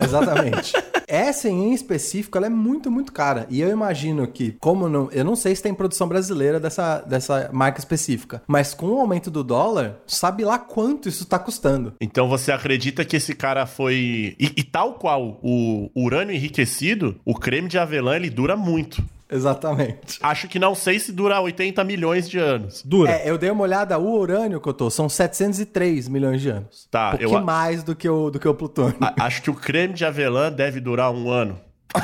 [0.02, 0.72] Exatamente.
[0.72, 0.88] Ferrari.
[1.08, 3.46] Essa em específico, ela é muito, muito cara.
[3.50, 5.10] E eu imagino que, como não.
[5.12, 8.42] Eu não sei se tem produção brasileira dessa, dessa marca específica.
[8.46, 9.57] Mas com o aumento do dólar,
[10.06, 11.94] sabe lá quanto isso tá custando.
[12.02, 14.36] Então você acredita que esse cara foi.
[14.40, 19.04] E, e tal qual o urânio enriquecido, o creme de avelã ele dura muito.
[19.30, 20.20] Exatamente.
[20.22, 22.82] Acho que não sei se dura 80 milhões de anos.
[22.86, 23.12] Dura.
[23.12, 26.88] É, eu dei uma olhada, o urânio que eu tô, são 703 milhões de anos.
[26.90, 28.96] Tá, um pouquinho eu a- mais do que o, do que o plutônio.
[29.02, 31.60] A- acho que o creme de avelã deve durar um ano.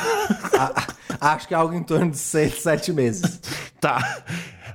[1.19, 3.39] Acho que é algo em torno de 6, 7 meses.
[3.79, 4.23] Tá.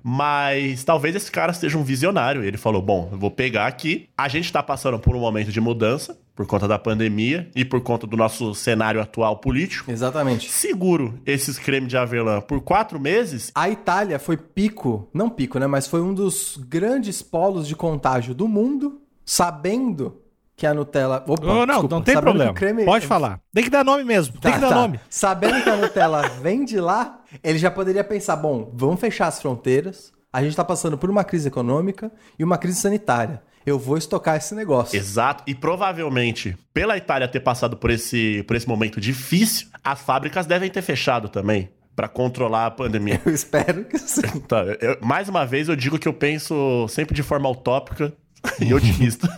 [0.02, 2.42] Mas talvez esse cara seja um visionário.
[2.42, 4.08] Ele falou: bom, eu vou pegar aqui.
[4.16, 7.80] A gente tá passando por um momento de mudança por conta da pandemia e por
[7.80, 9.90] conta do nosso cenário atual político.
[9.90, 10.48] Exatamente.
[10.48, 13.50] Seguro esses cremes de avelã por quatro meses.
[13.56, 15.66] A Itália foi pico, não pico, né?
[15.66, 20.22] Mas foi um dos grandes polos de contágio do mundo, sabendo
[20.58, 21.24] que a Nutella.
[21.26, 22.52] Opa, Oh, não, desculpa, não tem sabendo problema.
[22.52, 23.40] creme- Pode falar.
[23.54, 24.32] Tem que dar nome mesmo.
[24.40, 24.74] Tem Tá, que dar tá.
[24.74, 25.00] nome.
[25.08, 29.40] Sabendo que a Nutella vem de lá, ele já poderia pensar: bom, vamos fechar as
[29.40, 30.12] fronteiras.
[30.32, 33.40] A gente tá passando por uma crise econômica e uma crise sanitária.
[33.64, 34.96] Eu vou estocar esse negócio.
[34.96, 35.42] Exato.
[35.46, 40.70] E provavelmente, pela Itália ter passado por esse, por esse momento difícil, as fábricas devem
[40.70, 41.70] ter fechado também.
[41.96, 43.20] Pra controlar a pandemia.
[43.26, 44.22] Eu espero que sim.
[44.46, 48.12] Tá, eu- mais uma vez eu digo que eu penso sempre de forma utópica
[48.60, 49.28] e otimista.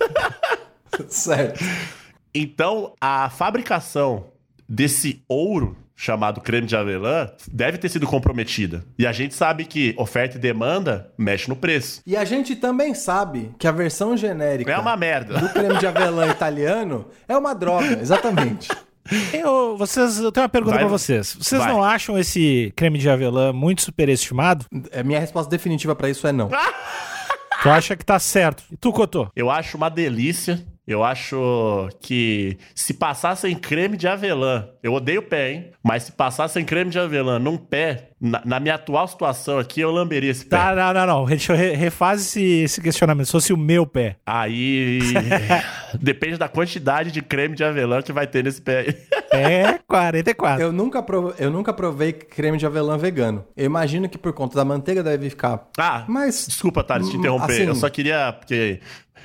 [1.09, 1.65] certo.
[2.35, 4.27] Então, a fabricação
[4.69, 8.83] desse ouro chamado creme de avelã deve ter sido comprometida.
[8.99, 12.01] E a gente sabe que oferta e demanda mexe no preço.
[12.07, 15.39] E a gente também sabe que a versão genérica É uma merda.
[15.39, 18.69] do creme de avelã italiano é uma droga, exatamente.
[19.33, 20.85] Eu, vocês, eu tenho uma pergunta Vai.
[20.85, 21.37] pra vocês.
[21.39, 21.71] Vocês Vai.
[21.73, 24.65] não acham esse creme de avelã muito superestimado?
[24.97, 26.49] A minha resposta definitiva pra isso é não.
[27.63, 28.63] Tu acha que tá certo?
[28.73, 29.29] E tu, Cotô?
[29.37, 30.65] Eu acho uma delícia.
[30.91, 35.71] Eu acho que se passassem creme de avelã, eu odeio pé, hein?
[35.83, 39.91] Mas se passassem creme de avelã num pé, na, na minha atual situação aqui, eu
[39.91, 40.57] lamberia esse pé.
[40.57, 41.25] Tá, não, não, não.
[41.27, 43.27] Deixa eu re- refaz esse, esse questionamento.
[43.27, 44.17] Se fosse o meu pé.
[44.27, 44.99] Aí
[46.01, 48.81] depende da quantidade de creme de avelã que vai ter nesse pé.
[48.81, 48.97] aí.
[49.33, 50.61] É 44.
[50.63, 53.45] Eu nunca, prov- eu nunca provei creme de avelã vegano.
[53.57, 55.69] Eu imagino que por conta da manteiga deve ficar.
[55.79, 56.47] Ah, Mas.
[56.49, 57.53] desculpa, Thales, te Hum, interromper.
[57.53, 58.81] assim- Eu só queria, porque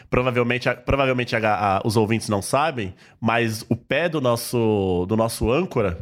[0.10, 5.52] provavelmente, provavelmente a- a- os ouvintes não sabem, mas o pé do nosso, do nosso
[5.52, 5.98] âncora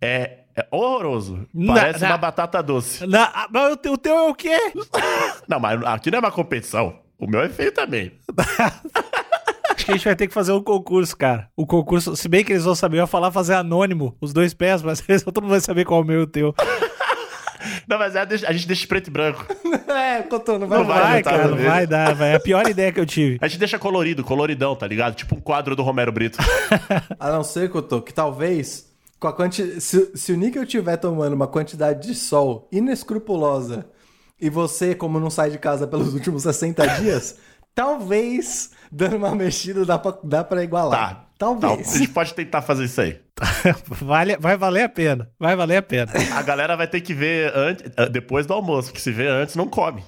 [0.00, 1.46] é, é horroroso.
[1.66, 2.10] Parece não.
[2.10, 3.06] uma batata doce.
[3.06, 4.56] Na, mas o teu, o teu é o quê?
[5.48, 6.98] Não, mas aqui não é uma competição.
[7.18, 8.12] O meu é feio também.
[9.74, 11.48] Acho que a gente vai ter que fazer um concurso, cara.
[11.56, 14.52] O concurso, se bem que eles vão saber, eu ia falar fazer anônimo, os dois
[14.52, 16.54] pés, mas todo mundo vai saber qual é o meu e o teu.
[17.88, 19.46] Não, mas é, a gente deixa preto e branco.
[19.88, 22.32] É, Cotô, não vai, Não vai vai, botar cara, não vai dar, vai.
[22.32, 23.38] É a pior ideia que eu tive.
[23.40, 25.14] A gente deixa colorido, coloridão, tá ligado?
[25.14, 26.38] Tipo um quadro do Romero Brito.
[27.18, 28.86] A não ser, Cotô, que talvez.
[29.18, 29.80] Com a quanti...
[29.80, 33.86] se, se o Níquel estiver tomando uma quantidade de sol inescrupulosa
[34.40, 37.38] e você, como não sai de casa pelos últimos 60 dias,
[37.74, 41.14] talvez, dando uma mexida, dá pra, dá pra igualar.
[41.14, 41.27] Tá.
[41.38, 41.94] Talvez.
[41.94, 43.20] A gente pode tentar fazer isso aí.
[43.86, 45.30] Vale, vai valer a pena.
[45.38, 46.10] Vai valer a pena.
[46.34, 49.68] A galera vai ter que ver antes, depois do almoço, porque se vê antes, não
[49.68, 50.02] come.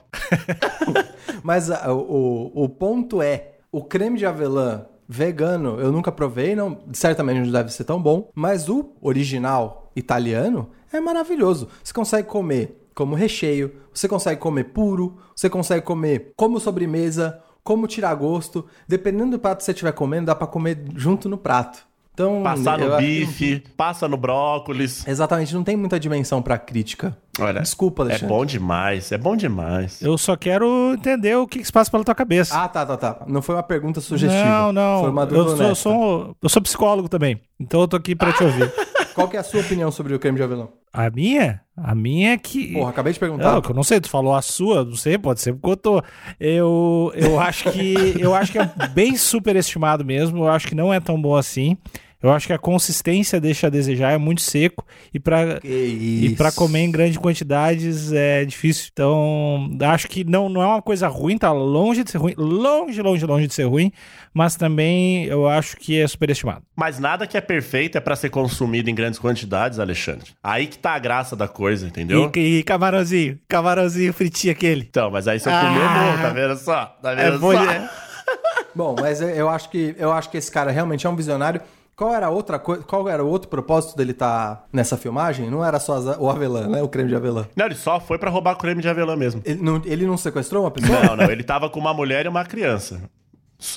[1.45, 6.79] Mas ah, o, o ponto é, o creme de avelã vegano eu nunca provei, não,
[6.93, 11.69] certamente não deve ser tão bom, mas o original italiano é maravilhoso.
[11.83, 17.87] Você consegue comer como recheio, você consegue comer puro, você consegue comer como sobremesa, como
[17.87, 18.65] tirar gosto.
[18.89, 21.89] Dependendo do prato que você estiver comendo, dá pra comer junto no prato.
[22.13, 25.07] Então, Passar no acho que- bife, passa no brócolis.
[25.09, 27.17] Exatamente, não tem muita dimensão pra crítica.
[27.39, 28.27] Olha, Desculpa, é Alexandre.
[28.29, 30.03] bom demais, é bom demais.
[30.03, 32.61] Eu só quero entender o que, que se passa pela tua cabeça.
[32.63, 33.23] Ah, tá, tá, tá.
[33.27, 34.45] Não foi uma pergunta sugestiva.
[34.45, 35.01] não, não.
[35.01, 37.41] Foi uma dúvida eu, sou, eu, sou, eu sou psicólogo também.
[37.59, 38.71] Então eu tô aqui pra te ouvir.
[39.21, 40.69] Qual que é a sua opinião sobre o creme de avelã?
[40.93, 41.61] A minha?
[41.77, 42.73] A minha é que.
[42.73, 43.53] Porra, acabei de perguntar.
[43.53, 45.77] Não, que eu não sei, tu falou a sua, não sei, pode ser porque eu
[45.77, 46.03] tô.
[46.39, 50.93] Eu, eu acho que eu acho que é bem superestimado mesmo, eu acho que não
[50.93, 51.77] é tão bom assim.
[52.23, 56.53] Eu acho que a consistência deixa a desejar, é muito seco e para e para
[56.53, 58.89] comer em grandes quantidades é difícil.
[58.93, 63.01] Então, acho que não, não é uma coisa ruim, tá longe de ser ruim, longe,
[63.01, 63.91] longe, longe de ser ruim,
[64.35, 66.63] mas também eu acho que é superestimado.
[66.77, 70.31] Mas nada que é perfeito é pra ser consumido em grandes quantidades, Alexandre.
[70.43, 72.31] Aí que tá a graça da coisa, entendeu?
[72.37, 74.87] E, e camarãozinho, camarãozinho fritinho aquele.
[74.91, 75.61] Então, mas aí se eu Ah.
[75.61, 76.85] comer, eu morro, tá vendo só?
[77.03, 77.65] Tá vendo É bom, só?
[77.65, 77.91] né?
[78.75, 81.61] Bom, mas eu acho que eu acho que esse cara realmente é um visionário.
[82.01, 82.83] Qual era outra coisa?
[82.83, 85.51] Qual era o outro propósito dele estar nessa filmagem?
[85.51, 86.81] Não era só as- o avelã, né?
[86.83, 87.47] O creme de avelã.
[87.55, 89.43] Não, ele só foi pra roubar creme de avelã mesmo.
[89.45, 90.99] Ele não, ele não sequestrou uma pessoa?
[91.05, 93.03] Não, não, ele tava com uma mulher e uma criança.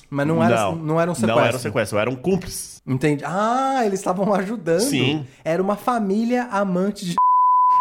[0.10, 1.36] Mas não era, não, era um sequestro.
[1.36, 2.82] Não era um sequestro, era um cúmplice.
[2.88, 3.26] Entendi.
[3.28, 4.80] Ah, eles estavam ajudando.
[4.80, 5.26] Sim.
[5.44, 7.16] Era uma família amante de.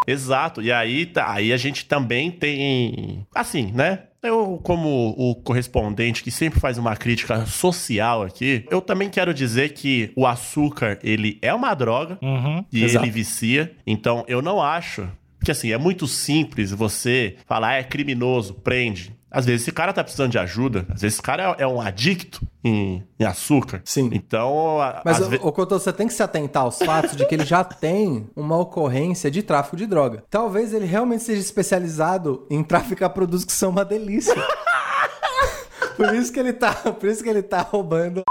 [0.08, 0.60] Exato.
[0.60, 3.24] E aí, tá- aí a gente também tem.
[3.32, 4.00] Assim, né?
[4.22, 9.72] Eu, como o correspondente que sempre faz uma crítica social aqui, eu também quero dizer
[9.74, 12.64] que o açúcar, ele é uma droga Uhum.
[12.72, 13.04] e Exato.
[13.04, 13.74] ele vicia.
[13.84, 15.08] Então, eu não acho.
[15.42, 19.12] Porque assim, é muito simples você falar, "Ah, é criminoso, prende.
[19.28, 20.86] Às vezes esse cara tá precisando de ajuda.
[20.90, 23.80] Às vezes esse cara é, é um adicto em, em açúcar.
[23.84, 24.08] Sim.
[24.12, 27.34] Então, a- Mas, ve- ô, Cotô, você tem que se atentar aos fatos de que
[27.34, 30.22] ele já tem uma ocorrência de tráfico de droga.
[30.30, 34.34] Talvez ele realmente seja especializado em traficar produtos que são uma delícia.
[35.96, 38.22] por isso que ele tá, por isso que ele tá roubando.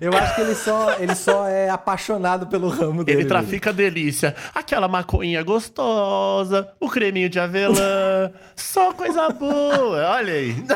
[0.00, 3.20] Eu acho que ele só, ele só é apaixonado pelo ramo dele.
[3.20, 4.34] Ele trafica delícia.
[4.54, 10.10] Aquela maconha gostosa, o creminho de avelã, só coisa boa.
[10.12, 10.54] Olha aí.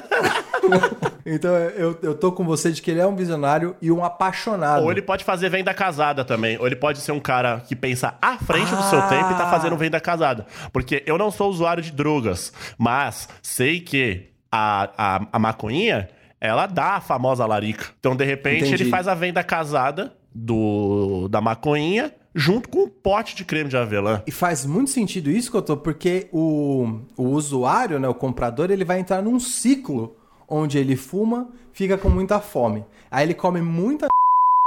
[1.29, 4.85] Então eu, eu tô com você de que ele é um visionário e um apaixonado.
[4.85, 6.57] Ou ele pode fazer venda casada também.
[6.59, 9.09] Ou ele pode ser um cara que pensa à frente do seu Ah.
[9.09, 10.47] tempo e tá fazendo venda casada.
[10.73, 16.09] Porque eu não sou usuário de drogas, mas sei que a, a, a maconhinha,
[16.41, 17.87] ela dá a famosa larica.
[17.99, 18.83] Então, de repente, Entendi.
[18.85, 23.77] ele faz a venda casada do, da maconhinha junto com um pote de creme de
[23.79, 24.23] avelã.
[24.27, 29.01] E faz muito sentido isso, Cotô, porque o, o usuário, né, o comprador, ele vai
[29.01, 30.15] entrar num ciclo
[30.47, 32.85] onde ele fuma, fica com muita fome.
[33.11, 34.07] Aí ele come muita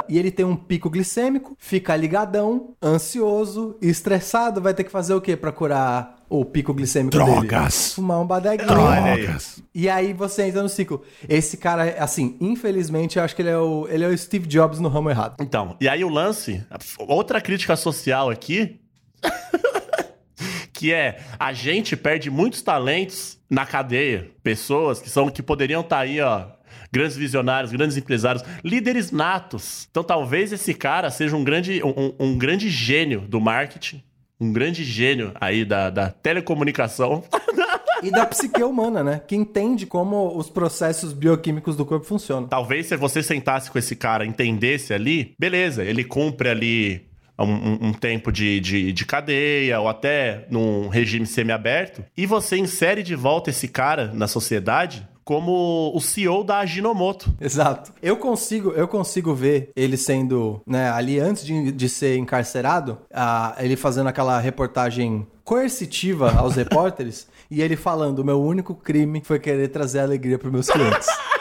[0.09, 5.21] e ele tem um pico glicêmico, fica ligadão, ansioso, estressado, vai ter que fazer o
[5.21, 7.41] quê pra curar o pico glicêmico Drogas.
[7.41, 7.95] dele?
[7.95, 8.67] Fumar um badeguinho.
[8.67, 9.61] Drogas.
[9.73, 11.03] E aí você entra no ciclo.
[11.27, 14.79] Esse cara, assim, infelizmente, eu acho que ele é o, ele é o Steve Jobs
[14.79, 15.35] no ramo errado.
[15.39, 16.63] Então, e aí o lance,
[16.97, 18.79] outra crítica social aqui,
[20.73, 25.99] que é a gente perde muitos talentos na cadeia, pessoas que são que poderiam estar
[25.99, 26.45] aí, ó,
[26.91, 29.87] grandes visionários, grandes empresários, líderes natos.
[29.91, 34.03] Então talvez esse cara seja um grande, um, um grande gênio do marketing,
[34.39, 37.23] um grande gênio aí da, da telecomunicação.
[38.01, 39.21] E da psique humana, né?
[39.27, 42.47] Que entende como os processos bioquímicos do corpo funcionam.
[42.47, 47.93] Talvez se você sentasse com esse cara, entendesse ali, beleza, ele cumpre ali um, um-
[47.93, 53.49] tempo de, de, de cadeia ou até num regime semiaberto, e você insere de volta
[53.49, 57.31] esse cara na sociedade como o CEO da Ajinomoto.
[57.39, 57.93] Exato.
[58.01, 63.55] Eu consigo, eu consigo ver ele sendo, né, ali antes de, de ser encarcerado, ah,
[63.59, 69.37] ele fazendo aquela reportagem coercitiva aos repórteres e ele falando: o meu único crime foi
[69.37, 71.07] querer trazer alegria para meus clientes.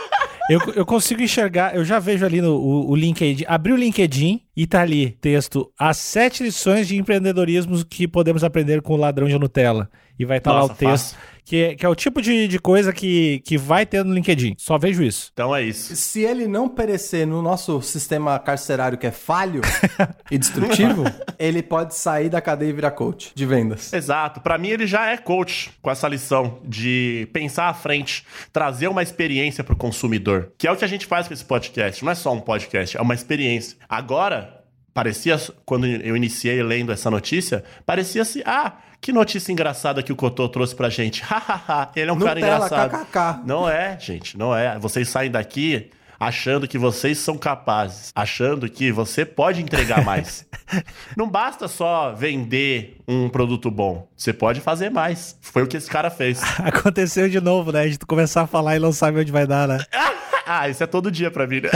[0.50, 4.40] Eu, eu consigo enxergar, eu já vejo ali no o, o LinkedIn, abri o LinkedIn
[4.56, 9.28] e tá ali, texto, as sete lições de empreendedorismo que podemos aprender com o ladrão
[9.28, 9.90] de Nutella.
[10.18, 11.16] E vai estar lá Nossa, o texto,
[11.48, 14.54] que é, que é o tipo de, de coisa que, que vai ter no LinkedIn.
[14.58, 15.30] Só vejo isso.
[15.32, 15.96] Então é isso.
[15.96, 19.62] Se ele não perecer no nosso sistema carcerário que é falho
[20.30, 21.04] e destrutivo,
[21.38, 23.92] ele pode sair da cadeia e virar coach de vendas.
[23.94, 24.40] Exato.
[24.42, 29.02] Pra mim, ele já é coach com essa lição de pensar à frente, trazer uma
[29.02, 32.04] experiência pro consumidor, que é o que a gente faz com esse podcast.
[32.04, 33.78] Não é só um podcast, é uma experiência.
[33.88, 34.57] Agora,
[34.98, 40.48] parecia, quando eu iniciei lendo essa notícia, parecia-se, ah, que notícia engraçada que o Cotô
[40.48, 41.22] trouxe pra gente.
[41.22, 43.06] Hahaha, ele é um cara Nutella, engraçado.
[43.06, 43.46] kkk.
[43.46, 44.76] Não é, gente, não é.
[44.76, 45.88] Vocês saem daqui
[46.18, 50.44] achando que vocês são capazes, achando que você pode entregar mais.
[51.16, 55.38] não basta só vender um produto bom, você pode fazer mais.
[55.40, 56.42] Foi o que esse cara fez.
[56.58, 57.82] Aconteceu de novo, né?
[57.82, 59.78] A gente começar a falar e não sabe onde vai dar, né?
[60.44, 61.70] ah, isso é todo dia pra mim, né?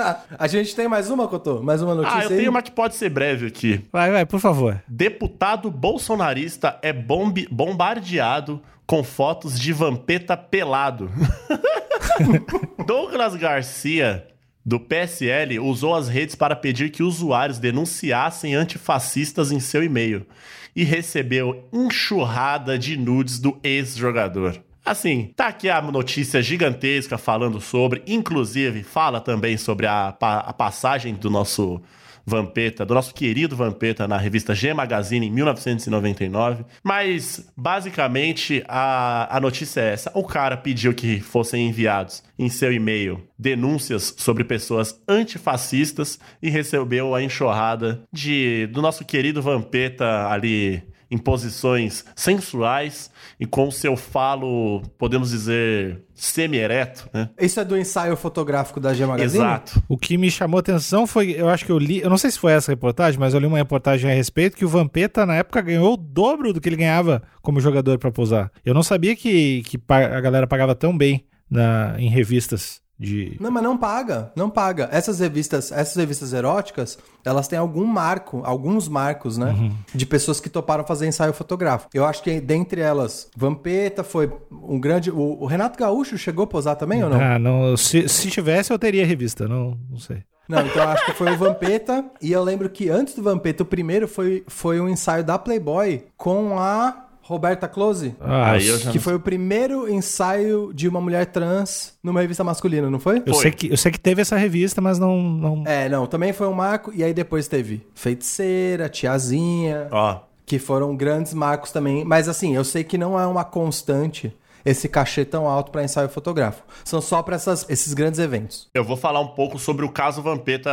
[0.38, 1.62] A gente tem mais uma, Cotô?
[1.62, 2.36] Mais uma notícia Ah, eu aí?
[2.36, 3.80] tenho uma que pode ser breve aqui.
[3.92, 4.82] Vai, vai, por favor.
[4.88, 11.10] Deputado bolsonarista é bombe- bombardeado com fotos de vampeta pelado.
[12.86, 14.26] Douglas Garcia,
[14.64, 20.26] do PSL, usou as redes para pedir que usuários denunciassem antifascistas em seu e-mail
[20.74, 24.56] e recebeu enxurrada de nudes do ex-jogador.
[24.84, 31.14] Assim, tá aqui a notícia gigantesca falando sobre, inclusive fala também sobre a, a passagem
[31.14, 31.80] do nosso
[32.24, 36.64] Vampeta, do nosso querido Vampeta na revista G Magazine em 1999.
[36.82, 40.12] Mas, basicamente, a, a notícia é essa.
[40.14, 47.14] O cara pediu que fossem enviados em seu e-mail denúncias sobre pessoas antifascistas e recebeu
[47.14, 53.96] a enxurrada de, do nosso querido Vampeta ali em posições sensuais e com o seu
[53.96, 57.30] falo, podemos dizer, semi-ereto, né?
[57.40, 59.42] Isso é do ensaio fotográfico da G Magazine?
[59.42, 59.82] Exato.
[59.88, 62.38] O que me chamou atenção foi, eu acho que eu li, eu não sei se
[62.38, 65.60] foi essa reportagem, mas eu li uma reportagem a respeito que o Vampeta na época
[65.60, 68.52] ganhou o dobro do que ele ganhava como jogador pra posar.
[68.64, 73.38] Eu não sabia que, que a galera pagava tão bem na, em revistas de.
[73.40, 74.86] Não, mas não paga, não paga.
[74.92, 79.72] Essas revistas, essas revistas eróticas, elas têm algum marco, alguns marcos, né?
[79.94, 81.90] De pessoas que toparam fazer ensaio fotográfico.
[81.94, 85.10] Eu acho que dentre elas, Vampeta foi um grande.
[85.10, 87.18] O, o Renato Gaúcho chegou a posar também ou não?
[87.18, 87.74] Ah, não.
[87.74, 89.48] Se, se tivesse, eu teria revista.
[89.48, 90.22] Não, não sei.
[90.46, 92.04] Não, então eu acho que foi o Vampeta.
[92.20, 96.04] E eu lembro que antes do Vampeta, o primeiro foi, foi um ensaio da Playboy
[96.18, 98.14] com a Roberta Close.
[98.20, 102.20] Ah, Aí eu eu, já- Que foi o primeiro ensaio de uma mulher trans numa
[102.20, 103.18] revista masculina, não foi?
[103.24, 103.42] eu Foi.
[103.42, 105.20] sei que, eu sei que teve essa revista, mas não.
[105.22, 105.62] não...
[105.66, 106.90] É, não, também foi um marco.
[106.94, 112.04] E aí depois teve Feiticeira, Tiazinha, Ó, que foram grandes marcos também.
[112.04, 114.32] Mas assim, eu sei que não é uma constante
[114.64, 116.66] esse cachê tão alto para ensaio fotográfico.
[116.84, 118.68] São só para esses grandes eventos.
[118.74, 120.70] Eu vou falar um pouco sobre o caso Vampeta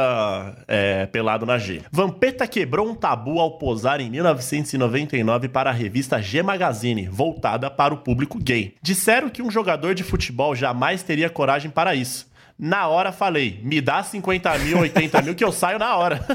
[0.67, 1.81] é, pelado na G.
[1.91, 7.93] Vampeta quebrou um tabu ao posar em 1999 para a revista G Magazine, voltada para
[7.93, 8.75] o público gay.
[8.81, 12.27] Disseram que um jogador de futebol jamais teria coragem para isso.
[12.57, 16.25] Na hora falei, me dá 50 mil, 80 mil que eu saio na hora.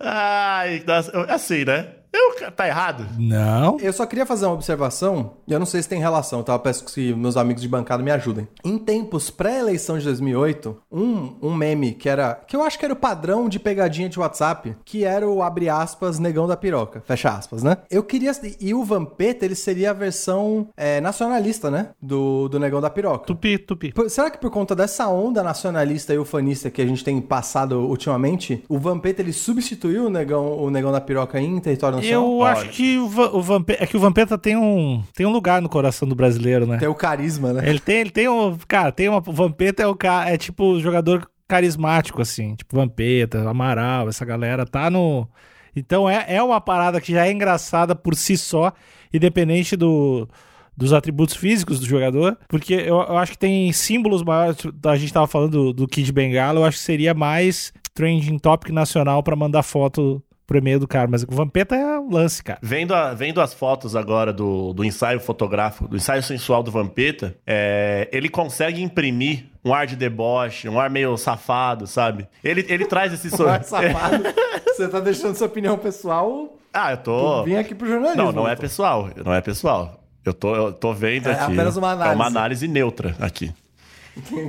[0.00, 0.82] Ai,
[1.28, 1.88] assim, né?
[2.12, 3.06] Eu, tá errado?
[3.18, 3.78] Não.
[3.80, 6.52] Eu só queria fazer uma observação, e eu não sei se tem relação, tá?
[6.52, 8.46] Eu peço que meus amigos de bancada me ajudem.
[8.64, 12.34] Em tempos pré-eleição de 2008, um, um meme que era.
[12.46, 15.68] que eu acho que era o padrão de pegadinha de WhatsApp, que era o abre
[15.68, 17.02] aspas, negão da piroca.
[17.06, 17.78] Fecha aspas, né?
[17.90, 18.32] Eu queria.
[18.60, 21.90] E o Vampeta, ele seria a versão é, nacionalista, né?
[22.00, 23.26] Do, do negão da piroca.
[23.26, 23.92] Tupi, tupi.
[23.92, 27.80] Por- Será que por conta dessa onda nacionalista e ufanista que a gente tem passado
[27.80, 32.24] ultimamente, o Vampeta ele substituiu o negão, o negão da piroca em território nacional?
[32.24, 32.52] Eu Olha.
[32.52, 33.84] acho que o, Va- o Vampeta.
[33.84, 36.78] É que o Vampeta tem um, tem um lugar no coração do brasileiro, né?
[36.78, 37.68] Tem o carisma, né?
[37.68, 38.56] Ele tem, ele tem um.
[38.68, 39.18] Cara, tem uma.
[39.26, 39.96] O Vampeta é o.
[40.26, 42.54] É tipo o jogador carismático, assim.
[42.56, 45.28] Tipo Vampeta, Amaral, essa galera tá no.
[45.74, 48.72] Então é, é uma parada que já é engraçada por si só,
[49.12, 50.28] independente do,
[50.76, 52.36] dos atributos físicos do jogador.
[52.48, 54.56] Porque eu, eu acho que tem símbolos maiores.
[54.58, 58.38] tipo, A gente tava falando do, do Kid Bengala, eu acho que seria mais trending
[58.38, 60.22] topic nacional pra mandar foto
[60.52, 61.08] pro e-mail do cara.
[61.10, 62.58] Mas o Vampeta é um lance, cara.
[62.62, 67.34] Vendo, a- vendo as fotos agora do, do ensaio fotográfico, do ensaio sensual do Vampeta,
[67.46, 72.28] é, ele consegue imprimir um ar de deboche, um ar meio safado, sabe?
[72.44, 73.64] Ele, ele traz esse sorriso.
[73.64, 74.22] safado.
[74.76, 77.44] Você tá deixando sua opinião pessoal Ah, eu tô.
[77.44, 78.22] vir aqui pro jornalismo.
[78.24, 79.08] Não, não é pessoal.
[79.24, 80.00] Não é pessoal.
[80.24, 81.42] Eu tô, eu tô vendo É aqui.
[81.52, 82.26] apenas uma É uma análise.
[82.26, 83.52] análise neutra aqui.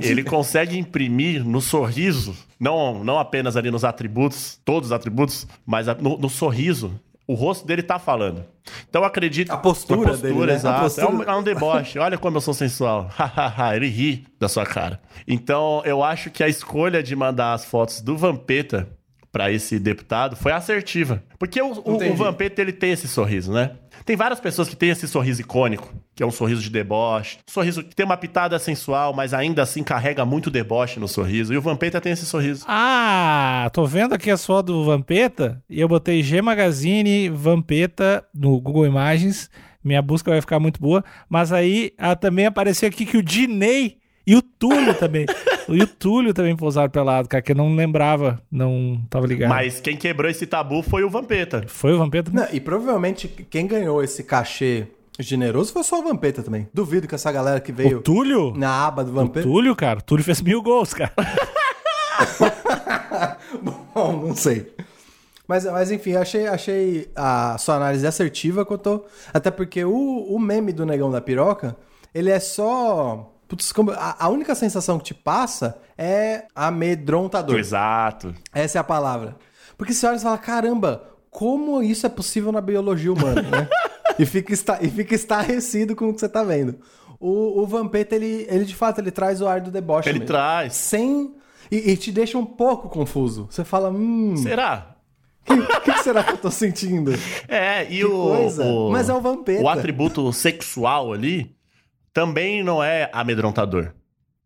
[0.02, 5.86] Ele consegue imprimir no sorriso, não, não apenas ali nos atributos, todos os atributos, mas
[6.00, 8.44] no, no sorriso, o rosto dele tá falando.
[8.88, 9.50] Então eu acredito.
[9.50, 10.52] A postura a postura, dele, né?
[10.52, 10.80] A exato.
[10.82, 11.98] postura- É, um, é um deboche.
[11.98, 13.08] Olha como eu sou sensual.
[13.74, 15.00] Ele ri da sua cara.
[15.26, 18.88] Então eu acho que a escolha de mandar as fotos do Vampeta
[19.32, 21.22] pra esse deputado foi assertiva.
[21.38, 23.72] Porque o, o, o Vampeta ele tem esse sorriso, né?
[24.04, 27.82] Tem várias pessoas que têm esse sorriso icônico, que é um sorriso de deboche, sorriso
[27.82, 31.54] que tem uma pitada sensual, mas ainda assim carrega muito deboche no sorriso.
[31.54, 32.66] E o Vampeta tem esse sorriso.
[32.68, 38.60] Ah, tô vendo aqui a foto do Vampeta e eu botei G Magazine Vampeta no
[38.60, 39.48] Google Imagens.
[39.82, 41.02] Minha busca vai ficar muito boa.
[41.28, 43.96] Mas aí ah, também apareceu aqui que o Dinei
[44.26, 45.24] e o Túlio também.
[45.68, 49.50] e o Túlio também pousaram pelado, cara, que eu não lembrava, não tava ligado.
[49.50, 51.64] Mas quem quebrou esse tabu foi o Vampeta.
[51.66, 52.30] Foi o Vampeta?
[52.32, 54.86] Não, e provavelmente quem ganhou esse cachê
[55.18, 56.68] generoso foi só o Vampeta também.
[56.74, 58.52] Duvido que essa galera que O veio Túlio?
[58.56, 59.46] na aba do O Vampeta.
[59.46, 60.00] Túlio, cara.
[60.00, 61.12] O Túlio fez mil gols, cara.
[63.94, 64.72] Bom, não sei.
[65.46, 69.04] Mas, mas enfim, achei, achei a sua análise assertiva, Cotô.
[69.32, 71.76] Até porque o, o meme do Negão da Piroca,
[72.14, 73.30] ele é só.
[73.48, 77.58] Putz, como- a, única sensação que te passa é amedrontador.
[77.58, 78.34] Exato.
[78.52, 79.36] Essa é a palavra.
[79.76, 83.68] Porque você olha e fala, caramba, como isso é possível na biologia humana, né?
[84.18, 86.78] e, fica esta, e fica estarrecido com o que você tá vendo.
[87.20, 90.28] O, o Vampeta, ele, ele de fato, ele traz o ar do deboche Ele mesmo.
[90.28, 90.74] traz.
[90.74, 91.34] Sem...
[91.70, 93.46] E, e te deixa um pouco confuso.
[93.50, 94.90] Você fala, hum, Será?
[95.48, 97.12] o que, que será que eu tô sentindo?
[97.48, 99.62] É, e o, o- Mas é o Vampeta.
[99.62, 101.53] O atributo sexual ali
[102.14, 103.90] também não é amedrontador.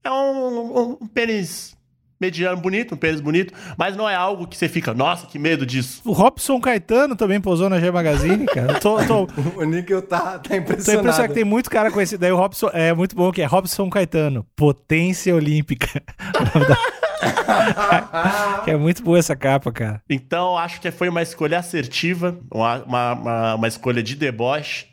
[0.03, 1.77] É um, um pênis
[2.21, 5.65] mediano bonito, um pênis bonito, mas não é algo que você fica, nossa, que medo
[5.65, 6.03] disso.
[6.05, 8.81] O Robson Caetano também posou na G Magazine, cara.
[8.81, 11.01] Tô, tô, O Níquel tá, tá Tô impressionado.
[11.01, 12.19] impressionado que tem muito cara com esse.
[12.19, 16.03] Daí o Robson é muito bom, que é Robson Caetano, potência olímpica.
[18.65, 20.03] que é muito boa essa capa, cara.
[20.11, 24.87] Então, acho que foi uma escolha assertiva, uma, uma, uma- uma escolha de deboche,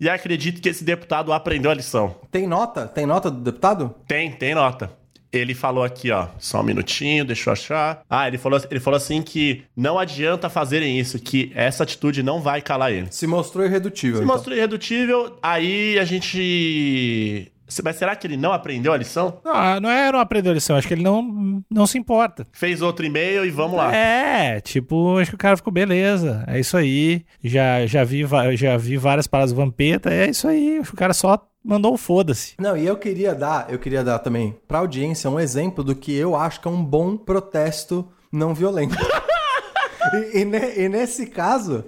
[0.00, 2.16] e acredito que esse deputado aprendeu a lição.
[2.30, 2.86] Tem nota?
[2.86, 3.94] Tem nota do deputado?
[4.08, 4.98] Tem, tem nota.
[5.32, 8.02] Ele falou aqui, ó, só um minutinho, deixa eu achar.
[8.10, 12.40] Ah, ele falou, ele falou assim que não adianta fazerem isso, que essa atitude não
[12.40, 13.06] vai calar ele.
[13.12, 14.16] Se mostrou irredutível.
[14.16, 14.34] Se então.
[14.34, 17.52] mostrou irredutível, aí a gente.
[17.84, 19.40] Mas será que ele não aprendeu a lição?
[19.44, 22.46] Não, não era uma aprendeu a lição, acho que ele não, não se importa.
[22.52, 23.94] Fez outro e-mail e vamos lá.
[23.94, 26.44] É, tipo, acho que o cara ficou beleza.
[26.46, 27.24] É isso aí.
[27.42, 30.80] Já, já, vi, já vi várias paradas do Vampeta, é isso aí.
[30.80, 32.54] O cara só mandou um foda-se.
[32.58, 36.14] Não, e eu queria dar, eu queria dar também pra audiência um exemplo do que
[36.14, 38.96] eu acho que é um bom protesto não violento.
[40.34, 41.84] e, e ne- e nesse caso,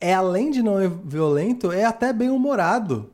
[0.00, 3.10] é além de não é violento, é até bem humorado.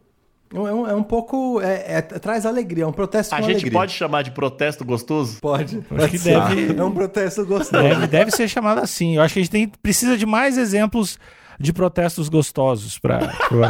[0.54, 1.60] É um, é um pouco.
[1.60, 3.72] é- é- traz alegria, é um protesto A com gente alegria.
[3.72, 5.38] pode chamar de protesto gostoso?
[5.40, 5.80] Pode.
[5.90, 7.82] Acho que deve- É um protesto gostoso.
[7.82, 9.16] Deve, deve ser chamado assim.
[9.16, 11.18] Eu acho que a gente tem, precisa de mais exemplos
[11.60, 13.18] de protestos gostosos pra.
[13.48, 13.60] pro-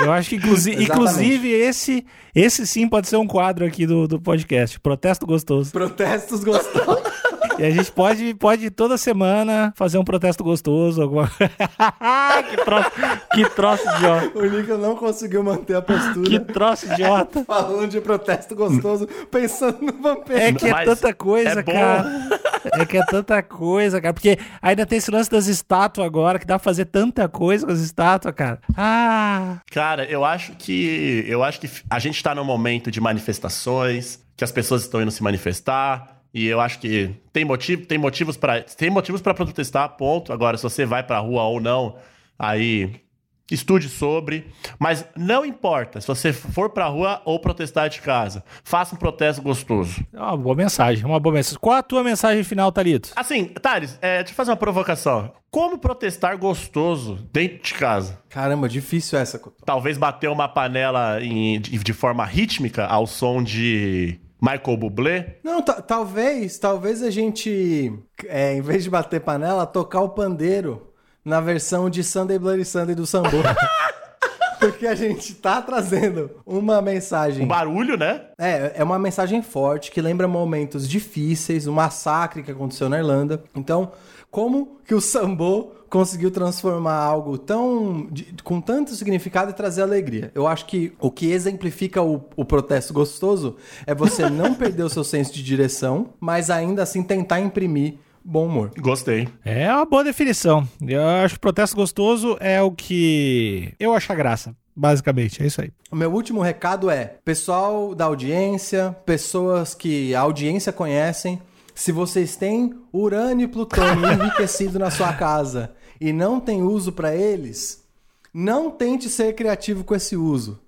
[0.00, 0.90] Eu acho que, inclusi- Exatamente.
[1.10, 4.80] inclusive, esse, esse sim pode ser um quadro aqui do, do podcast.
[4.80, 5.70] Protesto gostoso.
[5.70, 7.11] Protestos gostosos.
[7.58, 11.02] E a gente pode, pode toda semana fazer um protesto gostoso.
[11.02, 11.30] Alguma...
[12.50, 12.90] que, troço,
[13.34, 14.38] que troço idiota.
[14.38, 16.28] o Nico não conseguiu manter a postura.
[16.28, 17.44] Que troço idiota.
[17.46, 20.38] Falando de protesto gostoso, pensando no vampiro.
[20.38, 22.28] É que é Mas tanta coisa, é cara.
[22.72, 24.14] É que é tanta coisa, cara.
[24.14, 27.72] Porque ainda tem esse lance das estátuas agora, que dá pra fazer tanta coisa com
[27.72, 28.60] as estátuas, cara.
[28.76, 29.58] Ah!
[29.70, 31.24] Cara, eu acho que.
[31.26, 35.10] Eu acho que a gente tá num momento de manifestações, que as pessoas estão indo
[35.10, 36.11] se manifestar.
[36.34, 40.32] E eu acho que tem motivo, tem motivos para tem motivos para protestar, ponto.
[40.32, 41.96] Agora, se você vai pra rua ou não,
[42.38, 43.02] aí
[43.50, 44.46] estude sobre,
[44.78, 48.42] mas não importa se você for pra rua ou protestar de casa.
[48.64, 50.04] Faça um protesto gostoso.
[50.12, 51.58] É uma boa mensagem, uma boa mensagem.
[51.60, 53.10] Qual a tua mensagem final, Thalito?
[53.14, 55.32] Assim, Thales, é, deixa eu fazer uma provocação.
[55.50, 58.18] Como protestar gostoso dentro de casa?
[58.30, 59.38] Caramba, difícil essa.
[59.66, 65.36] Talvez bater uma panela em, de, de forma rítmica ao som de Michael Bublé?
[65.44, 67.92] Não, talvez, talvez a gente,
[68.26, 70.92] é, em vez de bater panela, tocar o pandeiro
[71.24, 73.28] na versão de Sunday Bloody Sunday do Sambo.
[74.58, 77.44] Porque a gente tá trazendo uma mensagem.
[77.44, 78.22] Um barulho, né?
[78.36, 82.98] É, é uma mensagem forte que lembra momentos difíceis, o um massacre que aconteceu na
[82.98, 83.42] Irlanda.
[83.54, 83.92] Então,
[84.32, 90.32] como que o Sambo conseguiu transformar algo tão de, com tanto significado e trazer alegria.
[90.34, 93.56] Eu acho que o que exemplifica o, o protesto gostoso
[93.86, 98.46] é você não perder o seu senso de direção, mas ainda assim tentar imprimir bom
[98.46, 98.72] humor.
[98.78, 99.28] Gostei.
[99.44, 100.66] É uma boa definição.
[100.80, 104.56] Eu acho que protesto gostoso é o que eu acho a graça.
[104.74, 105.70] Basicamente, é isso aí.
[105.90, 111.38] O meu último recado é: pessoal da audiência, pessoas que a audiência conhecem,
[111.74, 117.14] se vocês têm urânio e plutônio enriquecido na sua casa e não tem uso para
[117.14, 117.84] eles,
[118.32, 120.60] não tente ser criativo com esse uso.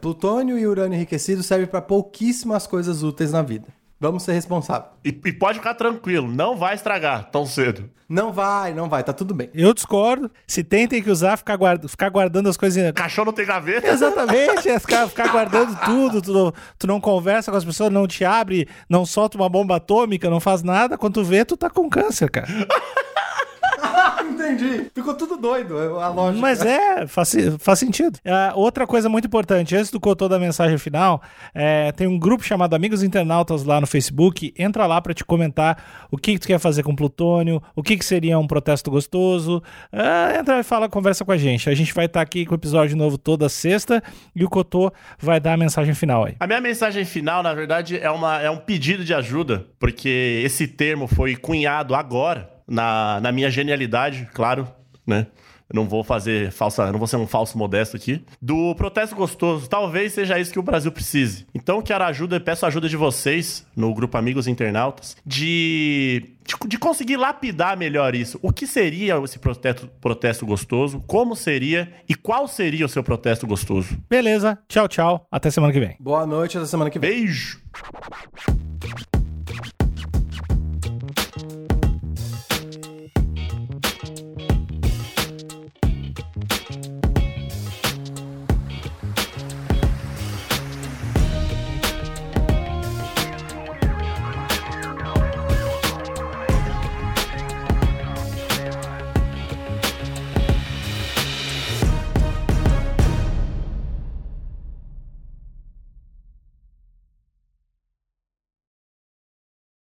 [0.00, 3.66] Plutônio e urânio enriquecido servem para pouquíssimas coisas úteis na vida.
[3.98, 4.90] Vamos ser responsáveis.
[5.02, 7.88] E, e, pode ficar tranquilo, não vai estragar tão cedo.
[8.08, 9.50] Não vai, não vai, tá tudo bem.
[9.54, 10.30] Eu discordo.
[10.46, 12.92] Se tem, tem que usar, ficar, guarda, ficar guardando as coisinhas.
[12.92, 13.88] Cachorro não tem gaveta.
[13.88, 16.22] Exatamente, é ficar, ficar guardando tudo.
[16.22, 19.76] Tu não, tu não conversa com as pessoas, não te abre, não solta uma bomba
[19.76, 20.98] atômica, não faz nada.
[20.98, 22.48] Quando tu vê, tu tá com câncer, cara.
[24.46, 24.90] Entendi.
[24.94, 26.40] Ficou tudo doido, a lógica.
[26.40, 28.16] Mas é, faz, faz sentido.
[28.16, 31.20] Uh, outra coisa muito importante, antes do Cotô da mensagem final,
[31.54, 34.54] é, tem um grupo chamado Amigos Internautas lá no Facebook.
[34.56, 37.96] Entra lá para te comentar o que, que, tu quer fazer com plutônio, o que,
[37.96, 39.62] que seria um protesto gostoso.
[39.92, 41.68] Uh, entra e fala, conversa com a gente.
[41.68, 44.02] A gente vai estar tá aqui com o episódio novo toda sexta
[44.34, 46.36] e o Cotô vai dar a mensagem final aí.
[46.38, 50.68] A minha mensagem final, na verdade, é, uma, é um pedido de ajuda, porque esse
[50.68, 54.68] termo foi cunhado agora na, na minha genialidade, claro,
[55.06, 55.26] né?
[55.68, 58.24] Eu não vou fazer falsa, não vou ser um falso modesto aqui.
[58.40, 61.44] Do protesto gostoso, talvez seja isso que o Brasil precise.
[61.52, 67.16] Então quero ajuda, peço ajuda de vocês no grupo Amigos Internautas de, de, de conseguir
[67.16, 68.38] lapidar melhor isso.
[68.42, 71.02] O que seria esse protesto, protesto gostoso?
[71.04, 73.98] Como seria e qual seria o seu protesto gostoso?
[74.08, 75.26] Beleza, tchau, tchau.
[75.32, 75.96] Até semana que vem.
[75.98, 77.10] Boa noite, até semana que vem.
[77.10, 77.60] Beijo.